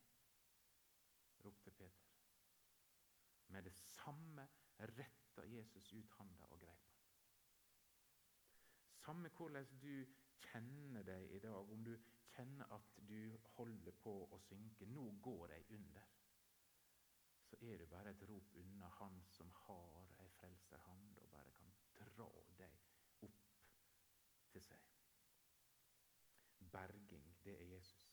ropte 1.45 1.71
Peter. 1.71 2.11
Med 3.49 3.63
det 3.63 3.75
samme 3.77 4.49
retta 4.79 5.45
Jesus 5.47 5.93
ut 5.93 6.19
handa 6.19 6.51
og 6.51 6.61
greip 6.61 6.89
han. 6.89 6.99
Samme 9.03 9.29
hvordan 9.29 9.67
du 9.83 10.07
kjenner 10.47 11.07
deg 11.07 11.31
i 11.37 11.41
dag, 11.43 11.71
om 11.71 11.85
du 11.85 11.93
kjenner 12.35 12.73
at 12.75 12.97
du 13.09 13.39
holder 13.57 13.95
på 14.03 14.15
å 14.33 14.39
synke, 14.47 14.87
nå 14.87 15.09
går 15.25 15.55
jeg 15.55 15.69
under, 15.79 16.09
så 17.43 17.59
er 17.61 17.83
det 17.83 17.89
bare 17.91 18.11
et 18.11 18.23
rop 18.29 18.55
unna 18.57 18.89
Han 18.99 19.19
som 19.29 19.51
har 19.67 20.15
ei 20.23 20.29
frelserhand 20.39 21.19
og 21.21 21.29
bare 21.31 21.53
kan 21.59 21.75
dra 21.99 22.29
deg 22.59 22.79
opp 23.29 23.43
til 24.53 24.65
seg. 24.65 24.89
Berging, 26.73 27.27
det 27.45 27.59
er 27.61 27.75
Jesus. 27.75 28.09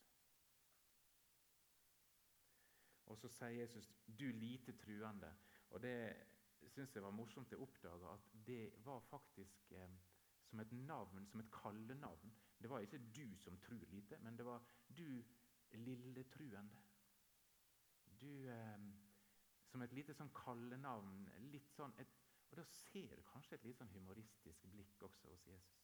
Og 3.10 3.18
så 3.18 3.28
sier 3.28 3.62
Jesus 3.62 3.94
'du 4.06 4.32
lite 4.32 4.72
truende'. 4.72 5.34
Og 5.70 5.82
det 5.82 6.26
syns 6.68 6.96
jeg 6.96 7.04
var 7.04 7.12
morsomt 7.16 7.54
å 7.54 7.62
oppdage 7.64 8.12
at 8.14 8.28
det 8.48 8.86
var 8.86 9.00
faktisk 9.00 9.72
eh, 9.72 9.96
som 10.50 10.60
et 10.60 10.72
navn, 10.72 11.28
som 11.30 11.40
et 11.40 11.52
kallenavn. 11.54 12.34
Det 12.62 12.70
var 12.70 12.80
ikke 12.84 13.02
du 13.16 13.38
som 13.38 13.58
tror 13.62 13.86
lite, 13.94 14.18
men 14.18 14.38
det 14.38 14.46
var 14.46 14.64
du 14.98 15.24
lille 15.72 16.24
truende. 16.24 16.82
Du 18.22 18.50
eh, 18.50 18.80
Som 19.70 19.84
et 19.86 19.94
lite 19.94 20.16
sånn 20.18 20.32
kallenavn. 20.34 21.28
litt 21.54 21.70
sånn 21.70 21.94
et, 22.02 22.16
Og 22.50 22.58
da 22.58 22.64
ser 22.66 23.16
du 23.16 23.22
kanskje 23.24 23.60
et 23.60 23.66
litt 23.68 23.78
sånn 23.78 23.92
humoristisk 23.94 24.66
blikk 24.74 25.04
også 25.06 25.30
hos 25.30 25.46
Jesus. 25.46 25.84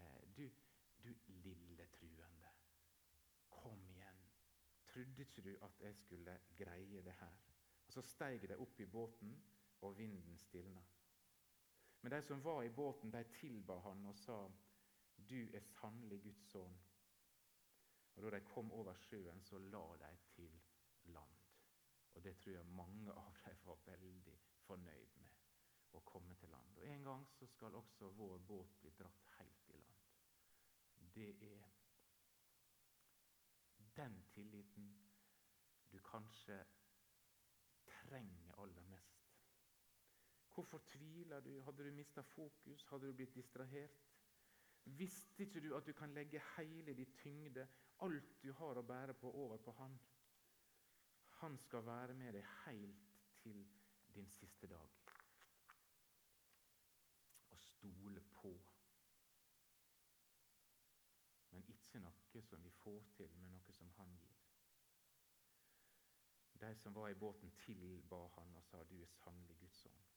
Eh, 0.00 0.22
du, 0.36 0.46
du 1.04 1.12
lille 1.44 1.86
truende. 1.92 2.54
Kom 3.52 3.84
igjen. 3.90 4.22
Trodde 4.88 5.22
ikke 5.22 5.44
du 5.44 5.52
at 5.60 5.80
jeg 5.80 5.96
skulle 5.96 6.38
greie 6.56 7.02
det 7.04 7.18
her? 7.20 7.36
Og 7.86 7.92
Så 7.92 8.02
steig 8.02 8.48
de 8.48 8.56
opp 8.56 8.80
i 8.80 8.86
båten, 8.86 9.36
og 9.82 9.98
vinden 9.98 10.38
stilna. 10.38 10.80
Men 12.02 12.10
de 12.10 12.22
som 12.22 12.42
var 12.42 12.62
i 12.64 12.70
båten, 12.70 13.10
de 13.10 13.24
tilba 13.24 13.78
han 13.78 14.06
og 14.06 14.16
sa, 14.16 14.50
'Du 15.16 15.50
er 15.54 15.60
sannelig 15.60 16.22
Guds 16.22 16.50
sønn.' 16.50 16.80
Og 18.14 18.22
Da 18.22 18.30
de 18.30 18.40
kom 18.44 18.72
over 18.72 18.94
sjøen, 18.94 19.42
så 19.42 19.58
la 19.58 19.96
de 19.96 20.16
til 20.34 20.60
land. 21.04 21.36
Og 22.14 22.24
Det 22.24 22.36
tror 22.38 22.52
jeg 22.52 22.66
mange 22.66 23.12
av 23.22 23.36
dem 23.44 23.56
var 23.64 23.78
veldig 23.86 24.38
fornøyd 24.66 25.14
med. 25.16 25.30
Å 25.92 26.00
komme 26.00 26.34
til 26.34 26.48
land. 26.48 26.76
Og 26.76 26.86
En 26.86 27.04
gang 27.04 27.28
så 27.28 27.46
skal 27.46 27.74
også 27.74 28.08
vår 28.08 28.38
båt 28.38 28.80
bli 28.80 28.90
dratt 28.90 29.30
helt 29.38 29.70
i 29.70 29.72
land. 29.72 30.02
Det 31.14 31.42
er 31.42 31.62
den 33.96 34.22
tilliten 34.22 35.10
du 35.92 35.98
kanskje 35.98 36.64
trenger 37.84 38.60
aller 38.62 38.82
mest 38.82 39.11
Hvorfor 40.54 40.78
tviler 40.78 41.40
du? 41.40 41.60
Hadde 41.60 41.84
du 41.84 41.90
mista 41.90 42.20
fokus? 42.20 42.84
Hadde 42.84 43.06
du 43.06 43.12
blitt 43.12 43.34
distrahert? 43.34 44.02
Visste 44.84 45.42
ikke 45.42 45.60
du 45.60 45.76
at 45.76 45.86
du 45.86 45.92
kan 45.92 46.14
legge 46.14 46.42
hele 46.56 46.94
din 46.94 47.12
tyngde, 47.16 47.68
alt 48.02 48.42
du 48.42 48.52
har 48.52 48.78
å 48.78 48.82
bære 48.82 49.14
på, 49.14 49.30
over 49.30 49.56
på 49.56 49.72
Han? 49.78 49.98
Han 51.42 51.58
skal 51.58 51.86
være 51.86 52.14
med 52.14 52.32
deg 52.32 52.44
helt 52.64 53.14
til 53.42 53.64
din 54.14 54.28
siste 54.30 54.66
dag. 54.66 54.90
Og 57.50 57.58
stole 57.58 58.20
på. 58.34 58.52
Men 61.50 61.66
ikke 61.68 62.02
noe 62.02 62.42
som 62.42 62.64
vi 62.64 62.70
får 62.82 63.02
til, 63.16 63.32
men 63.34 63.50
noe 63.54 63.74
som 63.78 63.90
Han 63.98 64.16
gir. 64.20 64.38
De 66.62 66.74
som 66.78 66.94
var 66.94 67.08
i 67.10 67.14
båten, 67.18 67.50
tilba 67.58 68.26
han 68.36 68.54
og 68.54 68.62
sa 68.64 68.84
du 68.86 69.00
er 69.02 69.10
sannelig 69.10 69.56
Guds 69.58 69.86
ånd. 69.86 70.11